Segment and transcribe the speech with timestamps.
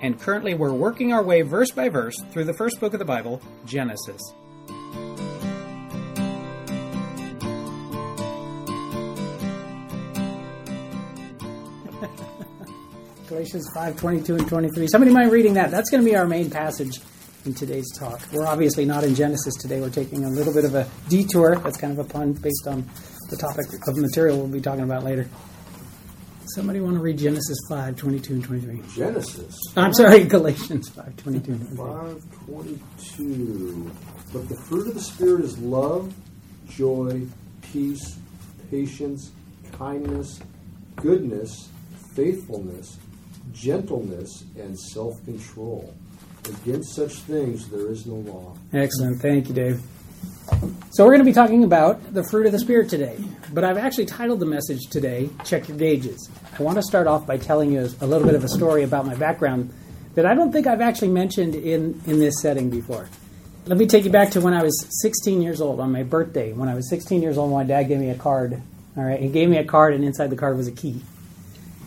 [0.00, 3.04] and currently we're working our way verse by verse through the first book of the
[3.04, 4.20] Bible, Genesis.
[13.28, 14.86] Galatians 5 22 and 23.
[14.88, 15.70] Somebody mind reading that?
[15.70, 17.00] That's going to be our main passage
[17.46, 18.20] in today's talk.
[18.32, 19.80] We're obviously not in Genesis today.
[19.80, 21.56] We're taking a little bit of a detour.
[21.56, 22.88] That's kind of a pun based on
[23.30, 25.28] the topic of material we'll be talking about later.
[26.48, 28.82] Somebody want to read Genesis 5, 22 and 23?
[28.94, 29.54] Genesis.
[29.76, 31.76] I'm sorry, Galatians 5, 22 and 23.
[31.76, 33.90] 5, 22.
[34.32, 36.12] But the fruit of the Spirit is love,
[36.68, 37.26] joy,
[37.62, 38.18] peace,
[38.70, 39.32] patience,
[39.72, 40.40] kindness,
[40.96, 41.68] goodness,
[42.14, 42.98] faithfulness,
[43.52, 45.94] gentleness, and self control.
[46.46, 48.54] Against such things there is no law.
[48.72, 49.22] Excellent.
[49.22, 49.80] Thank you, Dave.
[50.90, 53.18] So, we're going to be talking about the fruit of the Spirit today.
[53.52, 56.30] But I've actually titled the message today, Check Your Gauges.
[56.58, 59.06] I want to start off by telling you a little bit of a story about
[59.06, 59.72] my background
[60.14, 63.08] that I don't think I've actually mentioned in, in this setting before.
[63.66, 66.52] Let me take you back to when I was 16 years old on my birthday.
[66.52, 68.60] When I was 16 years old, my dad gave me a card.
[68.96, 71.00] All right, he gave me a card, and inside the card was a key.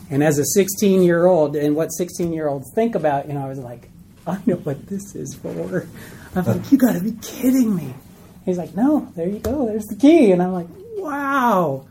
[0.09, 3.45] And as a 16 year old, and what 16 year olds think about, you know,
[3.45, 3.89] I was like,
[4.25, 5.87] I know what this is for.
[6.35, 7.93] I'm like, you got to be kidding me.
[8.47, 9.65] He's like, no, there you go.
[9.65, 10.31] There's the key.
[10.31, 11.85] And I'm like, wow.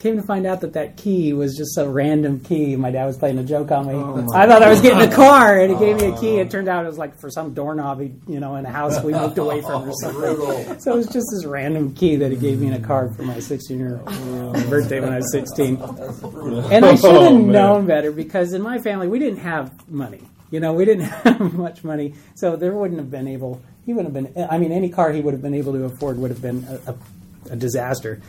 [0.00, 2.74] Came to find out that that key was just a random key.
[2.74, 3.94] My dad was playing a joke on me.
[3.94, 6.38] Oh I thought I was getting a car, and he gave me a key.
[6.38, 9.12] It turned out it was like for some doorknob, you know, in a house we
[9.12, 10.78] moved away from or something.
[10.80, 13.22] So it was just this random key that he gave me in a card for
[13.22, 15.76] my 16 year old birthday when I was 16.
[16.72, 20.22] And I should have oh, known better because in my family we didn't have money.
[20.50, 23.60] You know, we didn't have much money, so there wouldn't have been able.
[23.88, 24.48] He wouldn't have been.
[24.50, 26.90] I mean, any car he would have been able to afford would have been a,
[26.90, 28.20] a, a disaster.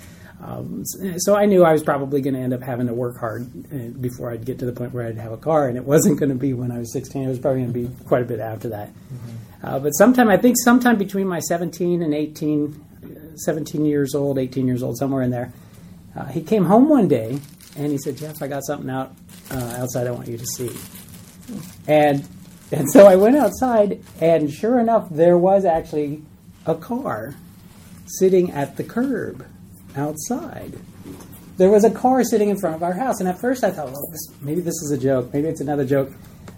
[0.42, 0.86] Um,
[1.18, 3.90] so I knew I was probably going to end up having to work hard uh,
[4.00, 6.30] before I'd get to the point where I'd have a car, and it wasn't going
[6.30, 7.24] to be when I was 16.
[7.24, 8.88] It was probably going to be quite a bit after that.
[8.88, 9.66] Mm-hmm.
[9.68, 14.66] Uh, but sometime, I think sometime between my 17 and 18, 17 years old, 18
[14.66, 15.52] years old, somewhere in there,
[16.16, 17.38] uh, he came home one day
[17.76, 19.14] and he said, Jeff, I got something out
[19.52, 20.72] uh, outside I want you to see.
[21.86, 22.26] And
[22.72, 26.24] and so I went outside, and sure enough, there was actually
[26.66, 27.36] a car
[28.06, 29.46] sitting at the curb
[29.96, 30.78] outside.
[31.58, 33.88] There was a car sitting in front of our house, and at first I thought,
[33.88, 36.12] well, this, maybe this is a joke, maybe it's another joke.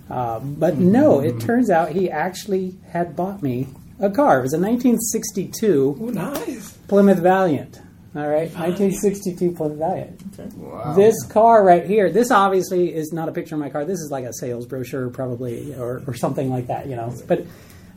[0.09, 3.67] Uh, but no, it turns out he actually had bought me
[4.00, 4.39] a car.
[4.39, 6.71] It was a 1962 oh, nice.
[6.88, 7.79] Plymouth Valiant.
[8.13, 10.22] All right, 1962 Plymouth Valiant.
[10.33, 10.49] Okay.
[10.57, 10.94] Wow.
[10.95, 13.85] This car right here, this obviously is not a picture of my car.
[13.85, 17.16] This is like a sales brochure, probably, or, or something like that, you know.
[17.25, 17.45] But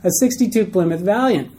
[0.05, 1.51] a 62 Plymouth Valiant.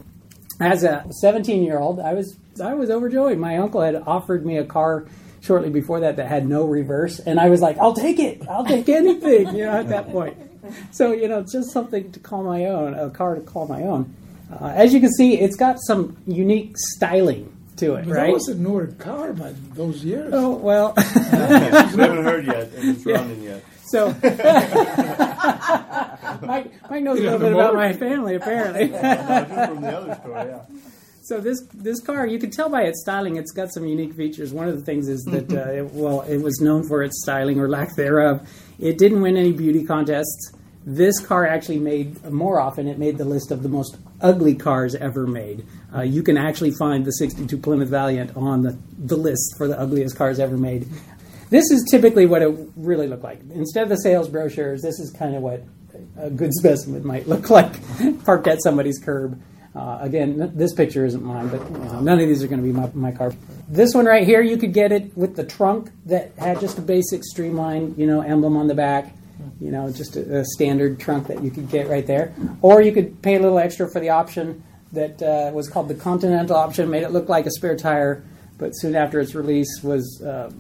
[0.58, 3.36] As a 17 year old, I was I was overjoyed.
[3.36, 5.06] My uncle had offered me a car
[5.42, 8.40] shortly before that that had no reverse, and I was like, "I'll take it.
[8.48, 10.34] I'll take anything." you know, at that point.
[10.92, 14.14] So you know, just something to call my own, a car to call my own.
[14.50, 18.26] Uh, as you can see, it's got some unique styling to it, right?
[18.26, 20.32] That was a newer car by those years.
[20.34, 23.14] Oh well, we haven't heard yet, and it's yeah.
[23.14, 23.64] running yet.
[23.88, 24.08] So,
[26.42, 28.86] Mike, Mike knows a little bit about my family, apparently.
[28.90, 30.62] yeah, from the other story, yeah.
[31.22, 34.52] So this this car, you can tell by its styling, it's got some unique features.
[34.52, 37.60] One of the things is that, uh, it, well, it was known for its styling
[37.60, 38.48] or lack thereof.
[38.78, 40.52] It didn't win any beauty contests.
[40.84, 42.86] This car actually made more often.
[42.86, 45.66] It made the list of the most ugly cars ever made.
[45.94, 49.78] Uh, you can actually find the 62 Plymouth Valiant on the, the list for the
[49.78, 50.88] ugliest cars ever made.
[51.50, 53.40] This is typically what it really looked like.
[53.54, 55.62] Instead of the sales brochures, this is kind of what
[56.18, 57.74] a good specimen might look like
[58.24, 59.40] parked at somebody's curb.
[59.74, 61.70] Uh, again, this picture isn't mine, but
[62.00, 63.34] none of these are going to be my, my, car.
[63.68, 66.80] This one right here, you could get it with the trunk that had just a
[66.80, 69.14] basic streamline, you know, emblem on the back
[69.60, 72.34] you know, just a, a, standard trunk that you could get right there.
[72.60, 74.62] Or you could pay a little extra for the option
[74.92, 78.24] that uh, was called the Continental option, made it look like a spare tire,
[78.58, 80.50] but soon after its release was uh,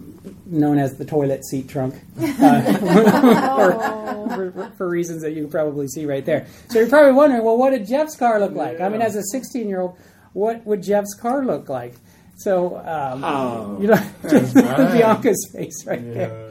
[0.46, 2.72] known as the toilet seat trunk uh,
[3.56, 6.46] for, for, for, reasons that you can probably see right there.
[6.68, 8.80] So you're probably wondering, well, what did Jeff's car look like?
[8.80, 9.98] I mean, as a 16 year old,
[10.32, 11.94] what would Jeff's car look like?
[12.36, 16.12] So, um, oh, you know, Bianca's face right yeah.
[16.12, 16.45] there.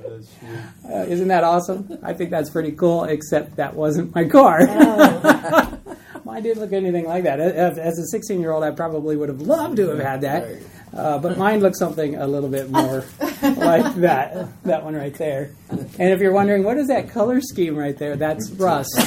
[0.88, 1.98] Uh, isn't that awesome?
[2.04, 4.60] I think that's pretty cool, except that wasn't my car.
[4.68, 5.80] Oh.
[6.36, 7.40] I didn't look anything like that.
[7.40, 10.58] As as a 16 year old, I probably would have loved to have had that.
[10.94, 13.06] Uh, but mine looks something a little bit more
[13.42, 14.48] like that.
[14.64, 15.52] That one right there.
[15.70, 18.18] And if you're wondering, what is that color scheme right there?
[18.18, 18.98] That's rust.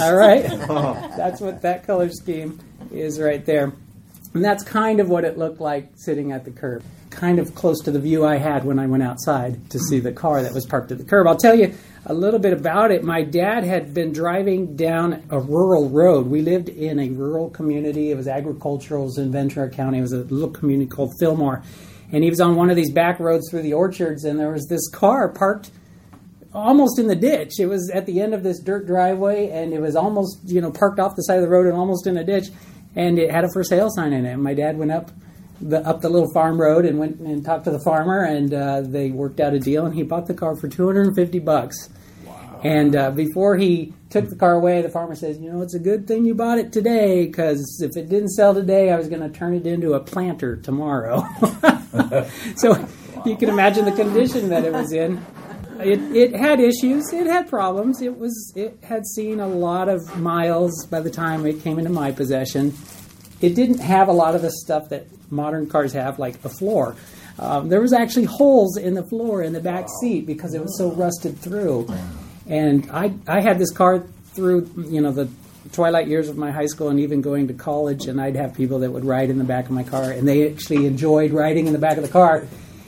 [0.00, 0.42] All right?
[1.16, 2.60] That's what that color scheme
[2.92, 3.72] is right there.
[4.34, 6.84] And that's kind of what it looked like sitting at the curb.
[7.16, 10.12] Kind of close to the view I had when I went outside to see the
[10.12, 11.26] car that was parked at the curb.
[11.26, 11.72] I'll tell you
[12.04, 13.04] a little bit about it.
[13.04, 16.26] My dad had been driving down a rural road.
[16.26, 18.10] We lived in a rural community.
[18.10, 19.04] It was agricultural.
[19.04, 19.96] It was in Ventura County.
[19.96, 21.62] It was a little community called Fillmore.
[22.12, 24.66] And he was on one of these back roads through the orchards, and there was
[24.68, 25.70] this car parked
[26.52, 27.58] almost in the ditch.
[27.58, 30.70] It was at the end of this dirt driveway, and it was almost, you know,
[30.70, 32.48] parked off the side of the road and almost in a ditch.
[32.94, 34.32] And it had a for sale sign in it.
[34.32, 35.10] And my dad went up
[35.60, 38.80] the up the little farm road and went and talked to the farmer, and uh,
[38.82, 41.90] they worked out a deal, and he bought the car for 250 bucks.
[42.62, 45.78] And uh, before he took the car away, the farmer says, "You know, it's a
[45.78, 49.20] good thing you bought it today, because if it didn't sell today, I was going
[49.20, 51.24] to turn it into a planter tomorrow."
[52.56, 52.88] so
[53.24, 55.24] you can imagine the condition that it was in.
[55.80, 57.12] It, it had issues.
[57.12, 58.00] It had problems.
[58.00, 61.90] It was it had seen a lot of miles by the time it came into
[61.90, 62.74] my possession.
[63.40, 66.96] It didn't have a lot of the stuff that modern cars have, like a floor.
[67.38, 70.76] Um, there was actually holes in the floor in the back seat because it was
[70.78, 71.86] so rusted through.
[72.46, 74.04] And I I had this car
[74.34, 75.28] through you know the
[75.72, 78.78] twilight years of my high school and even going to college, and I'd have people
[78.80, 81.72] that would ride in the back of my car, and they actually enjoyed riding in
[81.72, 82.46] the back of the car.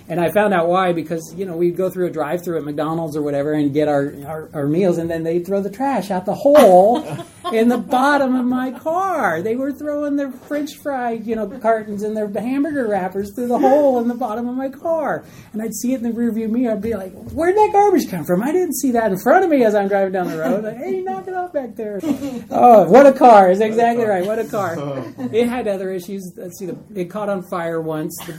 [0.09, 3.15] And I found out why because you know we'd go through a drive-through at McDonald's
[3.15, 6.25] or whatever and get our, our, our meals, and then they'd throw the trash out
[6.25, 7.07] the hole
[7.53, 9.43] in the bottom of my car.
[9.43, 13.59] They were throwing their French fry you know cartons and their hamburger wrappers through the
[13.59, 16.73] hole in the bottom of my car, and I'd see it in the rearview mirror.
[16.73, 18.43] I'd be like, "Where'd that garbage come from?
[18.43, 20.79] I didn't see that in front of me as I'm driving down the road." Like,
[20.79, 22.01] hey, knock it off back there!
[22.51, 23.51] Oh, what a car!
[23.51, 24.25] Is exactly right.
[24.25, 24.77] What a car!
[25.33, 26.33] It had other issues.
[26.37, 28.17] Let's see, the, it caught on fire once.
[28.27, 28.33] The,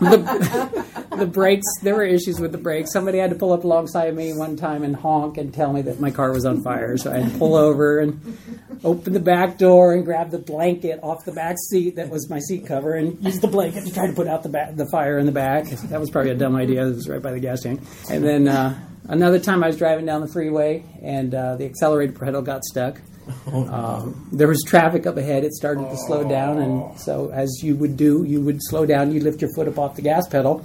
[0.00, 0.81] the,
[1.16, 2.92] the brakes, there were issues with the brakes.
[2.92, 6.00] Somebody had to pull up alongside me one time and honk and tell me that
[6.00, 6.96] my car was on fire.
[6.96, 8.38] So I had to pull over and
[8.84, 12.38] open the back door and grab the blanket off the back seat that was my
[12.40, 15.26] seat cover and use the blanket to try to put out the, the fire in
[15.26, 15.66] the back.
[15.66, 16.86] That was probably a dumb idea.
[16.86, 17.82] It was right by the gas tank.
[18.10, 22.12] And then uh, another time I was driving down the freeway and uh, the accelerator
[22.12, 23.00] pedal got stuck.
[23.46, 25.44] Um, there was traffic up ahead.
[25.44, 29.12] It started to slow down, and so as you would do, you would slow down.
[29.12, 30.64] You lift your foot up off the gas pedal,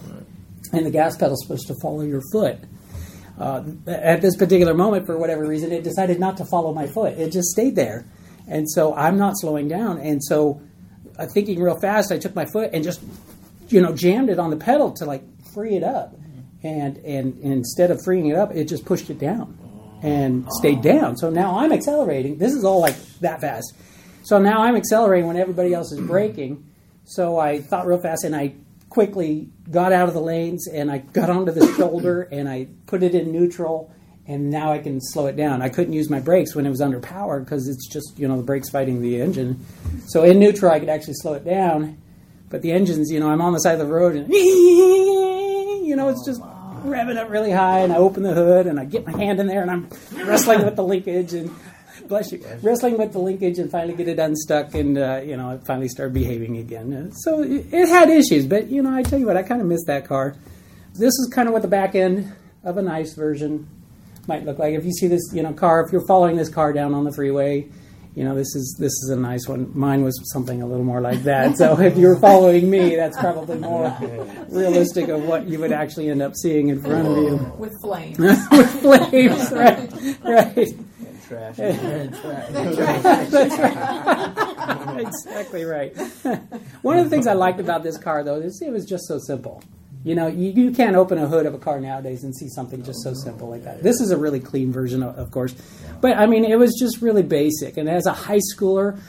[0.73, 2.57] and the gas pedal's supposed to follow your foot.
[3.37, 7.17] Uh, at this particular moment, for whatever reason, it decided not to follow my foot.
[7.17, 8.05] It just stayed there,
[8.47, 9.99] and so I'm not slowing down.
[9.99, 10.61] And so,
[11.19, 13.01] uh, thinking real fast, I took my foot and just,
[13.69, 15.23] you know, jammed it on the pedal to like
[15.53, 16.15] free it up,
[16.63, 19.57] and and, and instead of freeing it up, it just pushed it down
[20.01, 21.17] and stayed down.
[21.17, 22.37] So now I'm accelerating.
[22.37, 23.73] This is all like that fast.
[24.23, 26.65] So now I'm accelerating when everybody else is braking.
[27.05, 28.55] So I thought real fast and I
[28.89, 33.03] quickly got out of the lanes and I got onto the shoulder and I put
[33.03, 33.91] it in neutral
[34.27, 35.61] and now I can slow it down.
[35.61, 38.35] I couldn't use my brakes when it was under power because it's just, you know,
[38.35, 39.65] the brakes fighting the engine.
[40.07, 41.97] So in neutral I could actually slow it down.
[42.49, 46.09] But the engines, you know, I'm on the side of the road and, you know,
[46.09, 46.41] it's just
[46.83, 49.47] revving up really high and I open the hood and I get my hand in
[49.47, 49.89] there and I'm
[50.27, 51.53] wrestling with the linkage and
[52.07, 55.51] bless you, wrestling with the linkage and finally get it unstuck and uh, you know
[55.51, 56.93] it finally started behaving again.
[56.93, 59.61] Uh, So it, it had issues, but you know I tell you what, I kind
[59.61, 60.35] of miss that car.
[60.93, 63.67] This is kind of what the back end of a nice version
[64.27, 64.73] might look like.
[64.73, 67.13] If you see this, you know, car, if you're following this car down on the
[67.13, 67.69] freeway,
[68.17, 69.69] you know this is this is a nice one.
[69.77, 71.55] Mine was something a little more like that.
[71.55, 73.95] So if you're following me, that's probably more
[74.49, 78.17] realistic of what you would actually end up seeing in front of you with flames.
[78.51, 79.93] with flames, right?
[80.23, 80.67] Right.
[81.27, 81.57] Trash.
[81.57, 82.23] That's
[83.59, 84.99] right.
[84.99, 85.95] exactly right.
[86.81, 89.19] One of the things I liked about this car, though, is it was just so
[89.19, 89.61] simple.
[90.07, 92.83] You know, you, you can't open a hood of a car nowadays and see something
[92.83, 93.83] just so simple like that.
[93.83, 95.55] This is a really clean version, of, of course,
[96.01, 97.77] but I mean, it was just really basic.
[97.77, 98.99] And as a high schooler,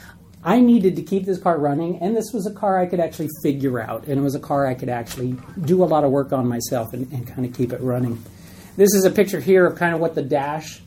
[0.43, 3.29] I needed to keep this car running, and this was a car I could actually
[3.43, 6.31] figure out, and it was a car I could actually do a lot of work
[6.31, 8.23] on myself and, and kind of keep it running.
[8.77, 10.81] This is a picture here of kind of what the dash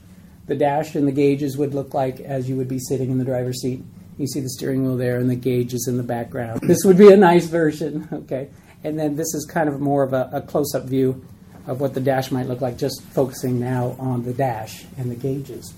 [0.46, 3.24] the dash and the gauges would look like as you would be sitting in the
[3.24, 3.82] driver's seat.
[4.18, 6.60] You see the steering wheel there and the gauges in the background.
[6.62, 8.50] This would be a nice version, okay?
[8.84, 11.24] And then this is kind of more of a, a close up view
[11.66, 15.14] of what the dash might look like, just focusing now on the dash and the
[15.14, 15.72] gauges.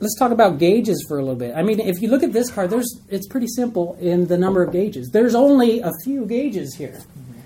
[0.00, 1.54] Let's talk about gauges for a little bit.
[1.56, 4.62] I mean, if you look at this car, there's it's pretty simple in the number
[4.62, 5.08] of gauges.
[5.10, 7.00] There's only a few gauges here.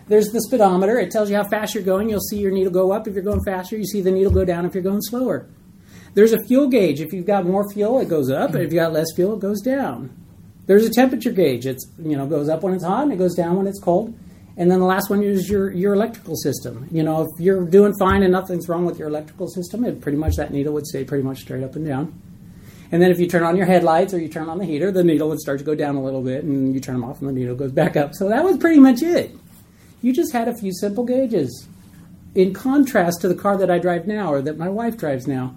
[0.08, 0.98] There's the speedometer.
[0.98, 2.08] It tells you how fast you're going.
[2.08, 3.76] You'll see your needle go up if you're going faster.
[3.76, 5.46] You see the needle go down if you're going slower.
[6.14, 7.00] There's a fuel gauge.
[7.00, 8.54] If you've got more fuel, it goes up.
[8.54, 10.10] If you've got less fuel, it goes down.
[10.68, 11.66] There's a temperature gauge.
[11.66, 14.16] It's you know goes up when it's hot and it goes down when it's cold.
[14.58, 16.86] And then the last one is your your electrical system.
[16.92, 20.18] You know, if you're doing fine and nothing's wrong with your electrical system, it pretty
[20.18, 22.20] much that needle would stay pretty much straight up and down.
[22.92, 25.04] And then if you turn on your headlights or you turn on the heater, the
[25.04, 27.28] needle would start to go down a little bit, and you turn them off, and
[27.28, 28.14] the needle goes back up.
[28.14, 29.34] So that was pretty much it.
[30.02, 31.66] You just had a few simple gauges.
[32.34, 35.54] In contrast to the car that I drive now, or that my wife drives now,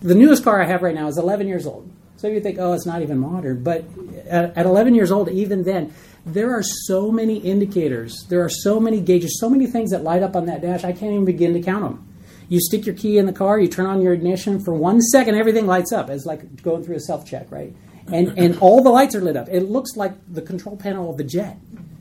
[0.00, 1.90] the newest car I have right now is 11 years old.
[2.18, 3.62] So you think, oh, it's not even modern.
[3.62, 3.84] But
[4.28, 5.94] at, at 11 years old, even then,
[6.26, 8.24] there are so many indicators.
[8.28, 10.92] There are so many gauges, so many things that light up on that dash, I
[10.92, 12.04] can't even begin to count them.
[12.48, 15.36] You stick your key in the car, you turn on your ignition, for one second,
[15.36, 16.10] everything lights up.
[16.10, 17.74] It's like going through a self check, right?
[18.10, 19.48] And, and all the lights are lit up.
[19.48, 21.58] It looks like the control panel of the jet,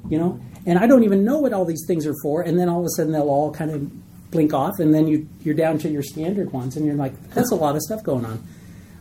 [0.10, 0.40] you know?
[0.66, 2.42] And I don't even know what all these things are for.
[2.42, 5.28] And then all of a sudden, they'll all kind of blink off, and then you,
[5.44, 8.26] you're down to your standard ones, and you're like, that's a lot of stuff going
[8.26, 8.44] on.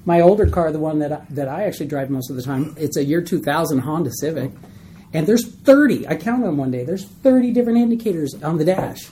[0.06, 2.76] My older car, the one that I, that I actually drive most of the time,
[2.78, 4.52] it's a year 2000 Honda Civic,
[5.12, 6.06] and there's 30.
[6.06, 6.84] I counted them one day.
[6.84, 9.08] There's 30 different indicators on the dash.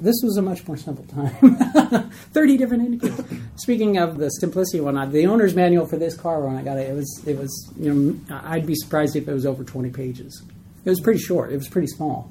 [0.00, 2.10] This was a much more simple time.
[2.32, 3.24] 30 different indicators.
[3.56, 6.90] Speaking of the simplicity one, the owner's manual for this car when I got it,
[6.90, 10.42] it was it was you know I'd be surprised if it was over 20 pages.
[10.84, 11.52] It was pretty short.
[11.52, 12.30] It was pretty small.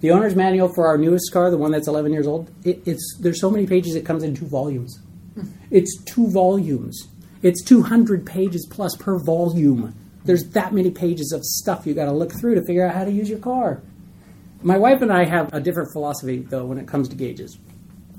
[0.00, 3.18] The owner's manual for our newest car, the one that's 11 years old, it, it's
[3.20, 4.98] there's so many pages it comes in two volumes.
[5.70, 7.06] It's two volumes.
[7.42, 9.94] It's 200 pages plus per volume.
[10.24, 13.04] There's that many pages of stuff you got to look through to figure out how
[13.04, 13.80] to use your car.
[14.62, 17.58] My wife and I have a different philosophy, though, when it comes to gauges.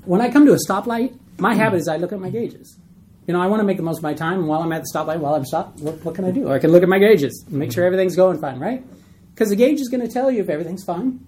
[0.04, 2.78] When I come to a stoplight, my habit is I look at my gauges.
[3.26, 4.46] You know, I want to make the most of my time.
[4.46, 6.50] While I'm at the stoplight, while I'm stopped, what, what can I do?
[6.50, 8.82] I can look at my gauges and make sure everything's going fine, right?
[9.34, 11.20] Because the gauge is going to tell you if everything's fine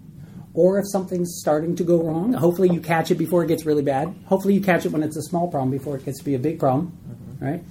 [0.54, 2.32] or if something's starting to go wrong.
[2.32, 4.14] Hopefully, you catch it before it gets really bad.
[4.26, 6.38] Hopefully, you catch it when it's a small problem before it gets to be a
[6.38, 6.92] big problem,
[7.40, 7.62] right?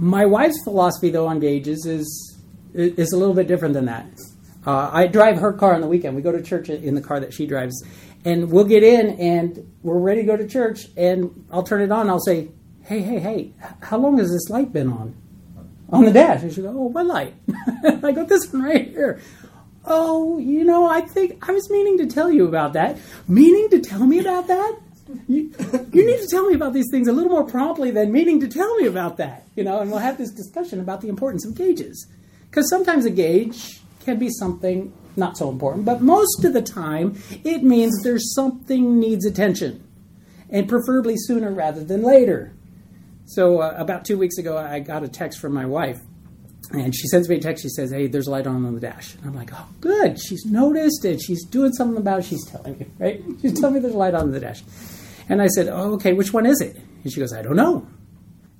[0.00, 2.38] My wife's philosophy, though, on gauges is
[2.72, 4.06] is a little bit different than that.
[4.66, 6.16] Uh, I drive her car on the weekend.
[6.16, 7.84] We go to church in the car that she drives,
[8.24, 10.86] and we'll get in and we're ready to go to church.
[10.96, 12.08] And I'll turn it on.
[12.08, 12.48] I'll say,
[12.84, 13.52] "Hey, hey, hey!
[13.82, 15.14] How long has this light been on
[15.90, 17.34] on the dash?" And she goes, "Oh, what light?"
[17.84, 19.20] I got "This one right here."
[19.84, 22.98] Oh, you know, I think I was meaning to tell you about that.
[23.28, 24.78] Meaning to tell me about that?
[25.28, 25.52] You,
[25.92, 28.48] you need to tell me about these things a little more promptly than meaning to
[28.48, 29.46] tell me about that.
[29.56, 32.06] You know, and we'll have this discussion about the importance of gauges.
[32.50, 37.20] Because sometimes a gauge can be something not so important, but most of the time
[37.44, 39.86] it means there's something needs attention,
[40.48, 42.52] and preferably sooner rather than later.
[43.26, 46.00] So uh, about two weeks ago, I got a text from my wife,
[46.72, 47.62] and she sends me a text.
[47.62, 50.20] She says, "Hey, there's a light on on the dash." And I'm like, "Oh, good.
[50.20, 51.20] She's noticed it.
[51.20, 52.24] She's doing something about it.
[52.24, 53.22] She's telling me, right?
[53.42, 54.62] She's telling me there's a light on the dash."
[55.30, 56.12] And I said, "Oh, okay.
[56.12, 57.86] Which one is it?" And she goes, "I don't know."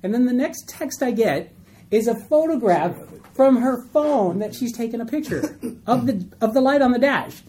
[0.03, 1.53] And then the next text I get
[1.91, 2.95] is a photograph
[3.33, 6.99] from her phone that she's taken a picture of the of the light on the
[6.99, 7.43] dash.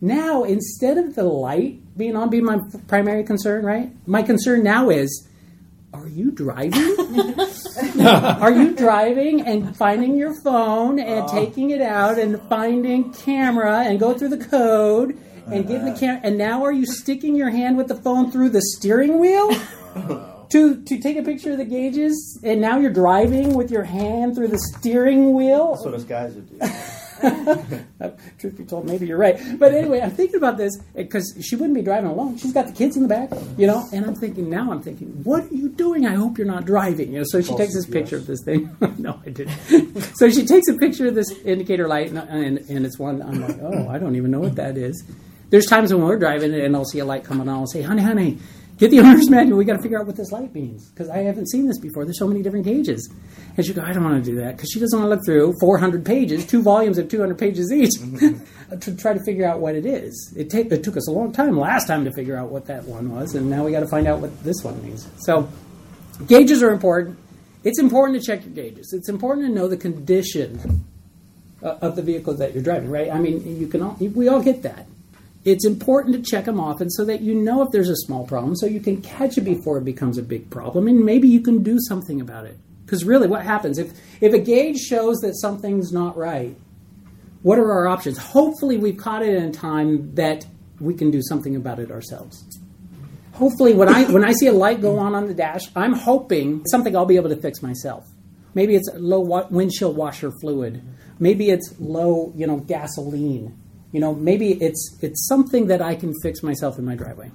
[0.00, 3.90] Now, instead of the light being on being my primary concern, right?
[4.06, 5.28] My concern now is
[5.94, 6.72] are you driving?
[8.00, 11.32] are you driving and finding your phone and oh.
[11.32, 15.16] taking it out and finding camera and go through the code
[15.46, 18.50] and getting the camera and now are you sticking your hand with the phone through
[18.50, 19.50] the steering wheel?
[20.50, 24.36] to to take a picture of the gauges, and now you're driving with your hand
[24.36, 25.72] through the steering wheel.
[25.72, 26.58] That's what us guys would do.
[28.38, 29.40] Truth be told, maybe you're right.
[29.58, 32.36] But anyway, I'm thinking about this because she wouldn't be driving alone.
[32.36, 33.88] She's got the kids in the back, you know.
[33.92, 36.06] And I'm thinking now, I'm thinking, what are you doing?
[36.06, 37.12] I hope you're not driving.
[37.12, 37.24] You know.
[37.28, 37.92] So she False takes this yes.
[37.92, 38.76] picture of this thing.
[38.98, 40.16] no, I didn't.
[40.16, 43.22] so she takes a picture of this indicator light, and, and and it's one.
[43.22, 45.02] I'm like, oh, I don't even know what that is.
[45.54, 47.60] There's times when we're driving and I'll see a light coming on.
[47.60, 48.38] I'll say, honey, honey,
[48.76, 49.56] get the owner's manual.
[49.56, 52.04] We got to figure out what this light means because I haven't seen this before.
[52.04, 53.08] There's so many different gauges.
[53.56, 55.24] And she go, I don't want to do that because she doesn't want to look
[55.24, 57.92] through 400 pages, two volumes of 200 pages each,
[58.80, 60.34] to try to figure out what it is.
[60.36, 62.82] It, ta- it took us a long time last time to figure out what that
[62.86, 65.08] one was, and now we got to find out what this one means.
[65.18, 65.48] So,
[66.26, 67.16] gauges are important.
[67.62, 68.92] It's important to check your gauges.
[68.92, 70.84] It's important to know the condition
[71.62, 73.08] uh, of the vehicle that you're driving, right?
[73.08, 74.88] I mean, you can all, we all get that.
[75.44, 78.56] It's important to check them often so that you know if there's a small problem,
[78.56, 81.62] so you can catch it before it becomes a big problem, and maybe you can
[81.62, 82.58] do something about it.
[82.84, 86.56] Because really, what happens if if a gauge shows that something's not right?
[87.42, 88.16] What are our options?
[88.16, 90.46] Hopefully, we've caught it in time that
[90.80, 92.42] we can do something about it ourselves.
[93.32, 96.64] Hopefully, when I when I see a light go on on the dash, I'm hoping
[96.66, 98.06] something I'll be able to fix myself.
[98.54, 100.82] Maybe it's low wa- windshield washer fluid.
[101.18, 103.58] Maybe it's low, you know, gasoline.
[103.94, 107.30] You know, maybe it's it's something that I can fix myself in my driveway.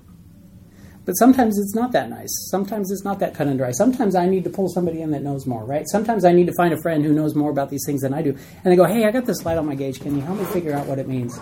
[1.06, 2.30] But sometimes it's not that nice.
[2.52, 3.72] Sometimes it's not that cut and dry.
[3.72, 5.88] Sometimes I need to pull somebody in that knows more, right?
[5.88, 8.22] Sometimes I need to find a friend who knows more about these things than I
[8.22, 8.32] do.
[8.32, 10.02] And they go, hey, I got this light on my gauge.
[10.02, 11.40] Can you help me figure out what it means?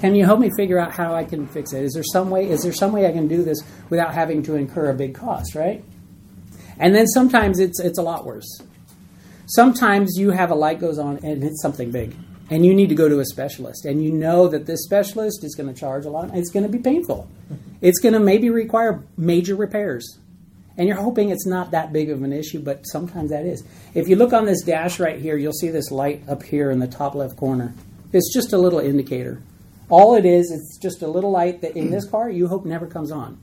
[0.00, 1.84] Can you help me figure out how I can fix it?
[1.84, 2.48] Is there some way?
[2.48, 5.54] Is there some way I can do this without having to incur a big cost,
[5.54, 5.84] right?
[6.78, 8.62] And then sometimes it's it's a lot worse.
[9.46, 12.16] Sometimes you have a light goes on and it's something big,
[12.50, 15.54] and you need to go to a specialist, and you know that this specialist is
[15.54, 16.30] going to charge a lot.
[16.34, 17.28] It's going to be painful.
[17.80, 20.18] It's going to maybe require major repairs,
[20.76, 23.64] and you're hoping it's not that big of an issue, but sometimes that is.
[23.94, 26.80] If you look on this dash right here, you'll see this light up here in
[26.80, 27.74] the top left corner.
[28.12, 29.42] It's just a little indicator.
[29.88, 32.86] All it is, it's just a little light that in this car you hope never
[32.86, 33.38] comes on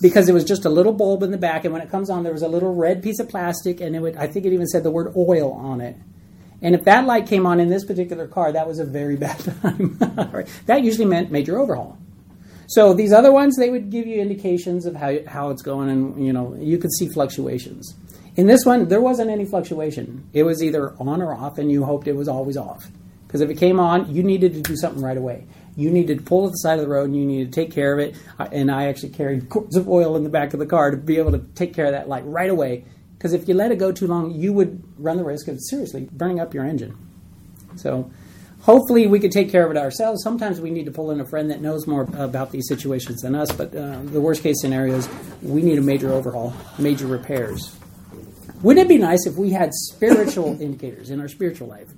[0.00, 2.24] because it was just a little bulb in the back, and when it comes on,
[2.24, 4.66] there was a little red piece of plastic, and it would, I think it even
[4.66, 5.96] said the word oil on it.
[6.62, 9.38] And if that light came on in this particular car, that was a very bad
[9.38, 9.98] time.
[10.66, 11.98] That usually meant major overhaul.
[12.68, 16.24] So these other ones, they would give you indications of how, how it's going, and
[16.24, 17.94] you know you could see fluctuations.
[18.36, 20.26] In this one, there wasn't any fluctuation.
[20.32, 22.86] It was either on or off, and you hoped it was always off.
[23.26, 26.24] Because if it came on, you needed to do something right away you needed to
[26.24, 28.16] pull to the side of the road and you needed to take care of it.
[28.38, 31.18] And I actually carried quarts of oil in the back of the car to be
[31.18, 32.84] able to take care of that light right away.
[33.22, 36.08] Because if you let it go too long, you would run the risk of seriously
[36.10, 36.98] burning up your engine.
[37.76, 38.10] So
[38.62, 40.24] hopefully we could take care of it ourselves.
[40.24, 43.36] Sometimes we need to pull in a friend that knows more about these situations than
[43.36, 43.52] us.
[43.52, 45.08] But uh, the worst case scenario is
[45.40, 47.72] we need a major overhaul, major repairs.
[48.60, 51.90] Wouldn't it be nice if we had spiritual indicators in our spiritual life?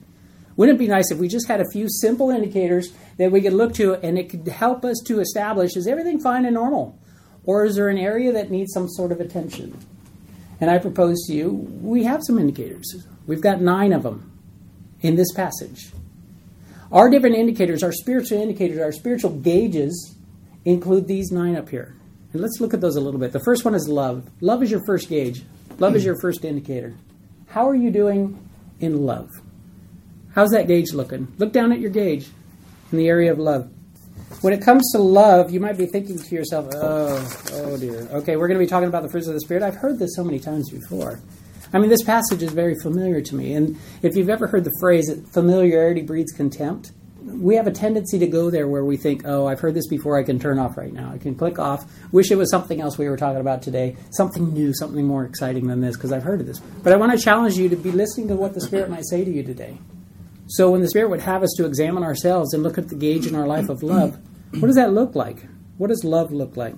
[0.56, 3.54] Wouldn't it be nice if we just had a few simple indicators that we could
[3.54, 6.98] look to and it could help us to establish is everything fine and normal?
[7.44, 9.78] Or is there an area that needs some sort of attention?
[10.60, 13.06] And I propose to you, we have some indicators.
[13.26, 14.32] We've got nine of them
[15.00, 15.90] in this passage.
[16.92, 20.14] Our different indicators, our spiritual indicators, our spiritual gauges
[20.64, 21.96] include these nine up here.
[22.32, 23.32] And let's look at those a little bit.
[23.32, 24.28] The first one is love.
[24.40, 25.42] Love is your first gauge,
[25.78, 26.94] love is your first indicator.
[27.48, 28.48] How are you doing
[28.80, 29.30] in love?
[30.34, 31.32] How's that gauge looking?
[31.38, 32.28] Look down at your gauge
[32.90, 33.70] in the area of love.
[34.40, 38.08] When it comes to love, you might be thinking to yourself, oh, oh dear.
[38.12, 39.62] Okay, we're going to be talking about the fruits of the Spirit.
[39.62, 41.20] I've heard this so many times before.
[41.72, 43.54] I mean, this passage is very familiar to me.
[43.54, 46.92] And if you've ever heard the phrase, familiarity breeds contempt,
[47.24, 50.18] we have a tendency to go there where we think, oh, I've heard this before,
[50.18, 51.10] I can turn off right now.
[51.10, 51.90] I can click off.
[52.12, 55.66] Wish it was something else we were talking about today, something new, something more exciting
[55.66, 56.60] than this, because I've heard of this.
[56.60, 59.24] But I want to challenge you to be listening to what the Spirit might say
[59.24, 59.78] to you today.
[60.46, 63.26] So when the Spirit would have us to examine ourselves and look at the gauge
[63.26, 64.18] in our life of love,
[64.52, 65.38] what does that look like?
[65.78, 66.74] What does love look like?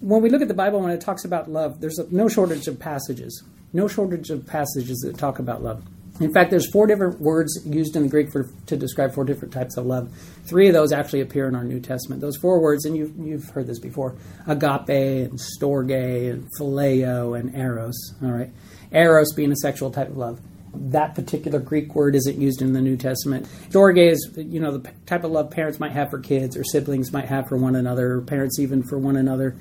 [0.00, 2.78] When we look at the Bible, when it talks about love, there's no shortage of
[2.78, 3.42] passages.
[3.72, 5.82] No shortage of passages that talk about love.
[6.20, 9.54] In fact, there's four different words used in the Greek for, to describe four different
[9.54, 10.12] types of love.
[10.44, 12.20] Three of those actually appear in our New Testament.
[12.20, 17.54] Those four words, and you've, you've heard this before: agape and storge and phileo and
[17.54, 18.14] eros.
[18.22, 18.50] All right,
[18.90, 20.40] eros being a sexual type of love
[20.74, 23.46] that particular Greek word isn't used in the New Testament.
[23.70, 27.12] Storge is, you know, the type of love parents might have for kids or siblings
[27.12, 29.56] might have for one another, or parents even for one another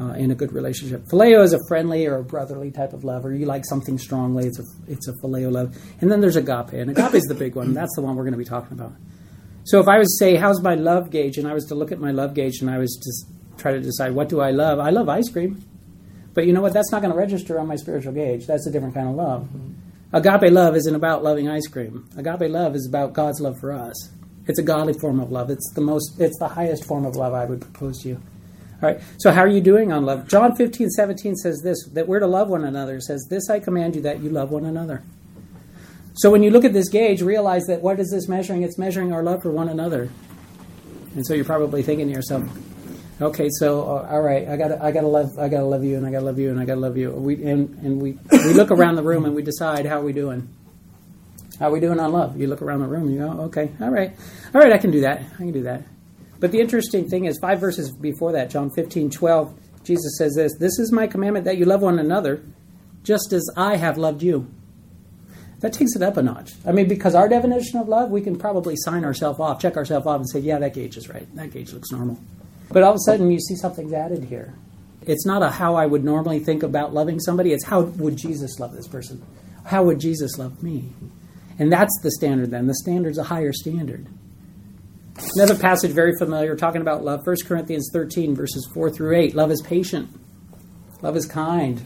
[0.00, 1.04] uh, in a good relationship.
[1.06, 4.46] Phileo is a friendly or a brotherly type of love, or you like something strongly,
[4.46, 5.76] it's a, it's a phileo love.
[6.00, 7.74] And then there's agape, and agape is the big one.
[7.74, 8.92] That's the one we're going to be talking about.
[9.64, 11.92] So if I was to say, how's my love gauge, and I was to look
[11.92, 14.78] at my love gauge and I was to try to decide, what do I love?
[14.78, 15.62] I love ice cream.
[16.34, 16.72] But you know what?
[16.72, 18.46] That's not going to register on my spiritual gauge.
[18.46, 19.42] That's a different kind of love.
[19.42, 19.72] Mm-hmm.
[20.12, 22.08] Agape love isn't about loving ice cream.
[22.16, 24.10] Agape love is about God's love for us.
[24.46, 25.50] It's a godly form of love.
[25.50, 28.22] It's the most it's the highest form of love I would propose to you.
[28.82, 29.00] All right.
[29.18, 30.28] So how are you doing on love?
[30.28, 32.96] John 15, 17 says this that we're to love one another.
[32.96, 35.02] It says, This I command you that you love one another.
[36.14, 38.62] So when you look at this gauge, realize that what is this measuring?
[38.62, 40.10] It's measuring our love for one another.
[41.14, 42.42] And so you're probably thinking to yourself,
[43.20, 45.84] Okay, so uh, all right, I gotta, I got to love I got to love
[45.84, 47.10] you and I got to love you and I got to love you.
[47.10, 50.48] We and, and we we look around the room and we decide how we doing.
[51.58, 52.40] How we doing on love?
[52.40, 54.12] You look around the room and you go, okay, all right,
[54.54, 55.22] all right, I can do that.
[55.34, 55.82] I can do that.
[56.40, 60.56] But the interesting thing is, five verses before that, John 15, 12, Jesus says this
[60.58, 62.42] This is my commandment that you love one another,
[63.04, 64.50] just as I have loved you.
[65.60, 66.54] That takes it up a notch.
[66.66, 70.08] I mean, because our definition of love, we can probably sign ourselves off, check ourselves
[70.08, 71.32] off, and say, yeah, that gauge is right.
[71.36, 72.18] That gauge looks normal.
[72.70, 74.54] But all of a sudden, you see something's added here.
[75.02, 78.58] It's not a how I would normally think about loving somebody, it's how would Jesus
[78.58, 79.24] love this person?
[79.64, 80.92] How would Jesus love me?
[81.58, 82.66] And that's the standard then.
[82.66, 84.06] The standard's a higher standard.
[85.36, 89.34] Another passage very familiar talking about love 1 Corinthians 13, verses 4 through 8.
[89.34, 90.08] Love is patient,
[91.02, 91.82] love is kind.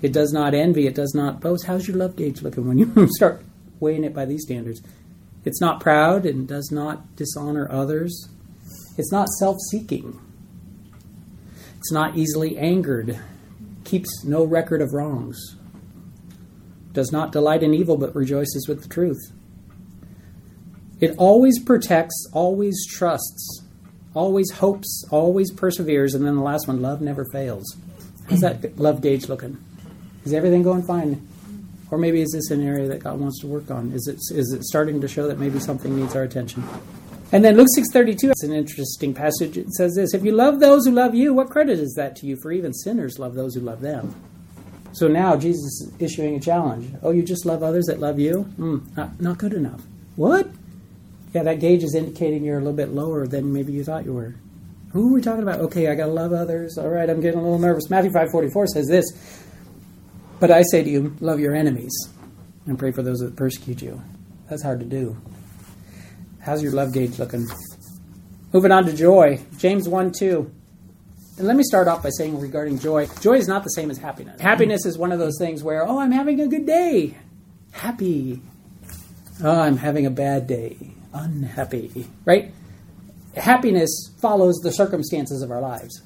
[0.00, 1.66] It does not envy, it does not boast.
[1.66, 3.42] How's your love gauge looking when you start
[3.80, 4.80] weighing it by these standards?
[5.44, 8.28] It's not proud and does not dishonor others.
[8.98, 10.20] It's not self seeking.
[11.78, 13.18] It's not easily angered,
[13.84, 15.56] keeps no record of wrongs,
[16.92, 19.32] does not delight in evil, but rejoices with the truth.
[21.00, 23.62] It always protects, always trusts,
[24.14, 27.76] always hopes, always perseveres, and then the last one, love never fails.
[28.28, 29.56] How's that love gauge looking?
[30.24, 31.26] Is everything going fine?
[31.92, 33.92] Or maybe is this an area that God wants to work on?
[33.92, 36.64] Is it, is it starting to show that maybe something needs our attention?
[37.30, 39.58] And then Luke 6:32 it's an interesting passage.
[39.58, 42.26] It says this, if you love those who love you, what credit is that to
[42.26, 44.14] you for even sinners love those who love them?
[44.92, 46.94] So now Jesus is issuing a challenge.
[47.02, 48.46] Oh, you just love others that love you?
[48.58, 49.82] Mm, not, not good enough.
[50.16, 50.48] What?
[51.34, 54.14] Yeah, that gauge is indicating you're a little bit lower than maybe you thought you
[54.14, 54.34] were.
[54.92, 55.60] Who are we talking about?
[55.60, 56.78] Okay, I got to love others.
[56.78, 57.90] All right, I'm getting a little nervous.
[57.90, 59.04] Matthew 5:44 says this,
[60.40, 61.92] "But I say to you, love your enemies
[62.66, 64.00] and pray for those that persecute you."
[64.48, 65.18] That's hard to do.
[66.40, 67.46] How's your love gauge looking?
[68.52, 69.40] Moving on to joy.
[69.58, 70.52] James 1 2.
[71.38, 73.98] And let me start off by saying regarding joy joy is not the same as
[73.98, 74.40] happiness.
[74.40, 77.16] Happiness is one of those things where, oh, I'm having a good day.
[77.70, 78.42] Happy.
[79.42, 80.76] Oh, I'm having a bad day.
[81.12, 82.08] Unhappy.
[82.24, 82.52] Right?
[83.36, 86.02] Happiness follows the circumstances of our lives.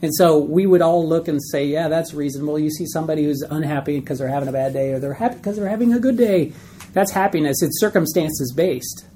[0.00, 2.58] And so we would all look and say, yeah, that's reasonable.
[2.58, 5.56] You see somebody who's unhappy because they're having a bad day, or they're happy because
[5.56, 6.52] they're having a good day.
[6.92, 7.62] That's happiness.
[7.62, 9.06] It's circumstances based.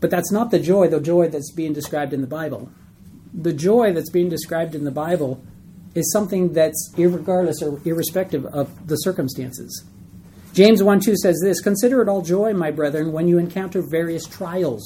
[0.00, 2.70] But that's not the joy, the joy that's being described in the Bible.
[3.34, 5.42] The joy that's being described in the Bible
[5.94, 9.84] is something that's irregardless or irrespective of the circumstances.
[10.52, 14.24] James 1 2 says this Consider it all joy, my brethren, when you encounter various
[14.26, 14.84] trials.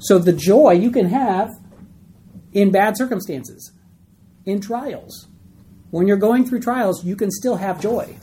[0.00, 1.50] So the joy you can have
[2.52, 3.72] in bad circumstances,
[4.44, 5.28] in trials.
[5.90, 8.16] When you're going through trials, you can still have joy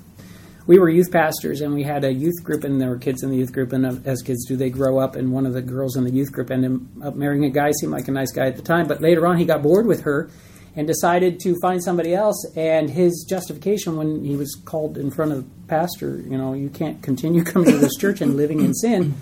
[0.70, 3.32] we were youth pastors and we had a youth group and there were kids in
[3.32, 5.64] the youth group and uh, as kids do they grow up and one of the
[5.64, 8.46] girls in the youth group ended up marrying a guy seemed like a nice guy
[8.46, 10.30] at the time but later on he got bored with her
[10.76, 15.32] and decided to find somebody else and his justification when he was called in front
[15.32, 18.72] of the pastor you know you can't continue coming to this church and living in
[18.76, 19.16] sin.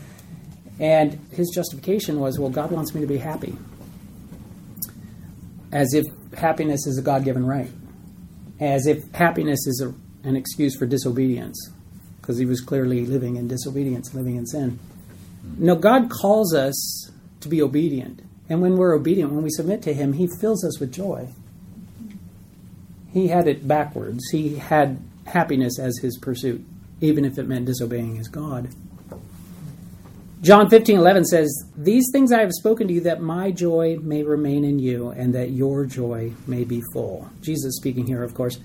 [0.82, 3.56] And his justification was well god wants me to be happy.
[5.72, 6.04] As if
[6.38, 7.72] happiness is a god-given right.
[8.60, 11.72] As if happiness is a an excuse for disobedience
[12.22, 14.80] because he was clearly living in disobedience, living in sin.
[15.58, 17.10] No, God calls us
[17.40, 18.22] to be obedient.
[18.50, 21.30] And when we're obedient, when we submit to Him, He fills us with joy.
[23.14, 24.24] He had it backwards.
[24.32, 26.66] He had happiness as His pursuit,
[27.02, 28.70] even if it meant disobeying His God.
[30.42, 34.24] John 15, 11 says, These things I have spoken to you that my joy may
[34.24, 37.28] remain in you and that your joy may be full.
[37.42, 38.60] Jesus speaking here, of course.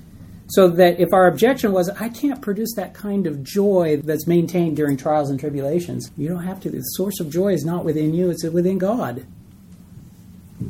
[0.53, 4.77] So that if our objection was, I can't produce that kind of joy that's maintained
[4.77, 6.71] during trials and tribulations, you don't have to.
[6.71, 9.27] The source of joy is not within you, it's within God.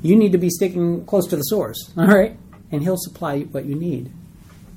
[0.00, 2.36] You need to be sticking close to the source, all right?
[2.70, 4.12] And He'll supply what you need.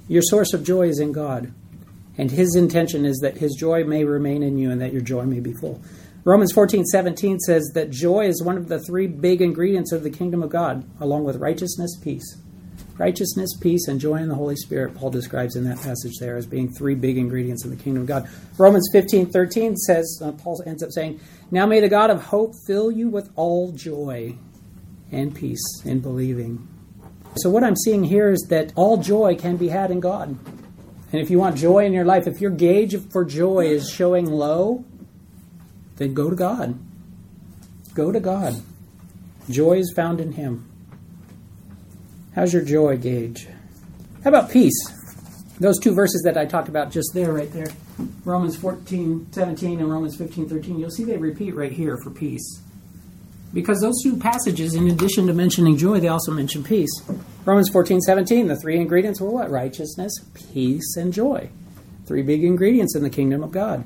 [0.07, 1.53] Your source of joy is in God.
[2.17, 5.25] And His intention is that His joy may remain in you and that your joy
[5.25, 5.83] may be full.
[6.23, 10.09] Romans 14, 17 says that joy is one of the three big ingredients of the
[10.09, 12.41] kingdom of God, along with righteousness, peace.
[12.97, 16.45] Righteousness, peace, and joy in the Holy Spirit, Paul describes in that passage there as
[16.45, 18.29] being three big ingredients in the kingdom of God.
[18.57, 21.19] Romans 15 13 says, uh, Paul ends up saying,
[21.51, 24.37] Now may the God of hope fill you with all joy
[25.11, 26.67] and peace in believing.
[27.37, 30.29] So, what I'm seeing here is that all joy can be had in God.
[31.11, 34.25] And if you want joy in your life, if your gauge for joy is showing
[34.25, 34.85] low,
[35.97, 36.79] then go to God.
[37.93, 38.61] Go to God.
[39.49, 40.69] Joy is found in Him.
[42.35, 43.47] How's your joy gauge?
[44.25, 44.75] How about peace?
[45.61, 47.67] Those two verses that I talked about just there, right there,
[48.25, 52.61] Romans 14, 17 and Romans 15, 13, you'll see they repeat right here for peace.
[53.53, 56.91] Because those two passages, in addition to mentioning joy, they also mention peace.
[57.45, 59.49] Romans 14, 17, the three ingredients were what?
[59.49, 60.11] Righteousness,
[60.51, 61.49] peace, and joy.
[62.05, 63.85] Three big ingredients in the kingdom of God.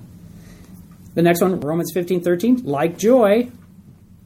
[1.13, 3.51] The next one, Romans 15, 13, like joy,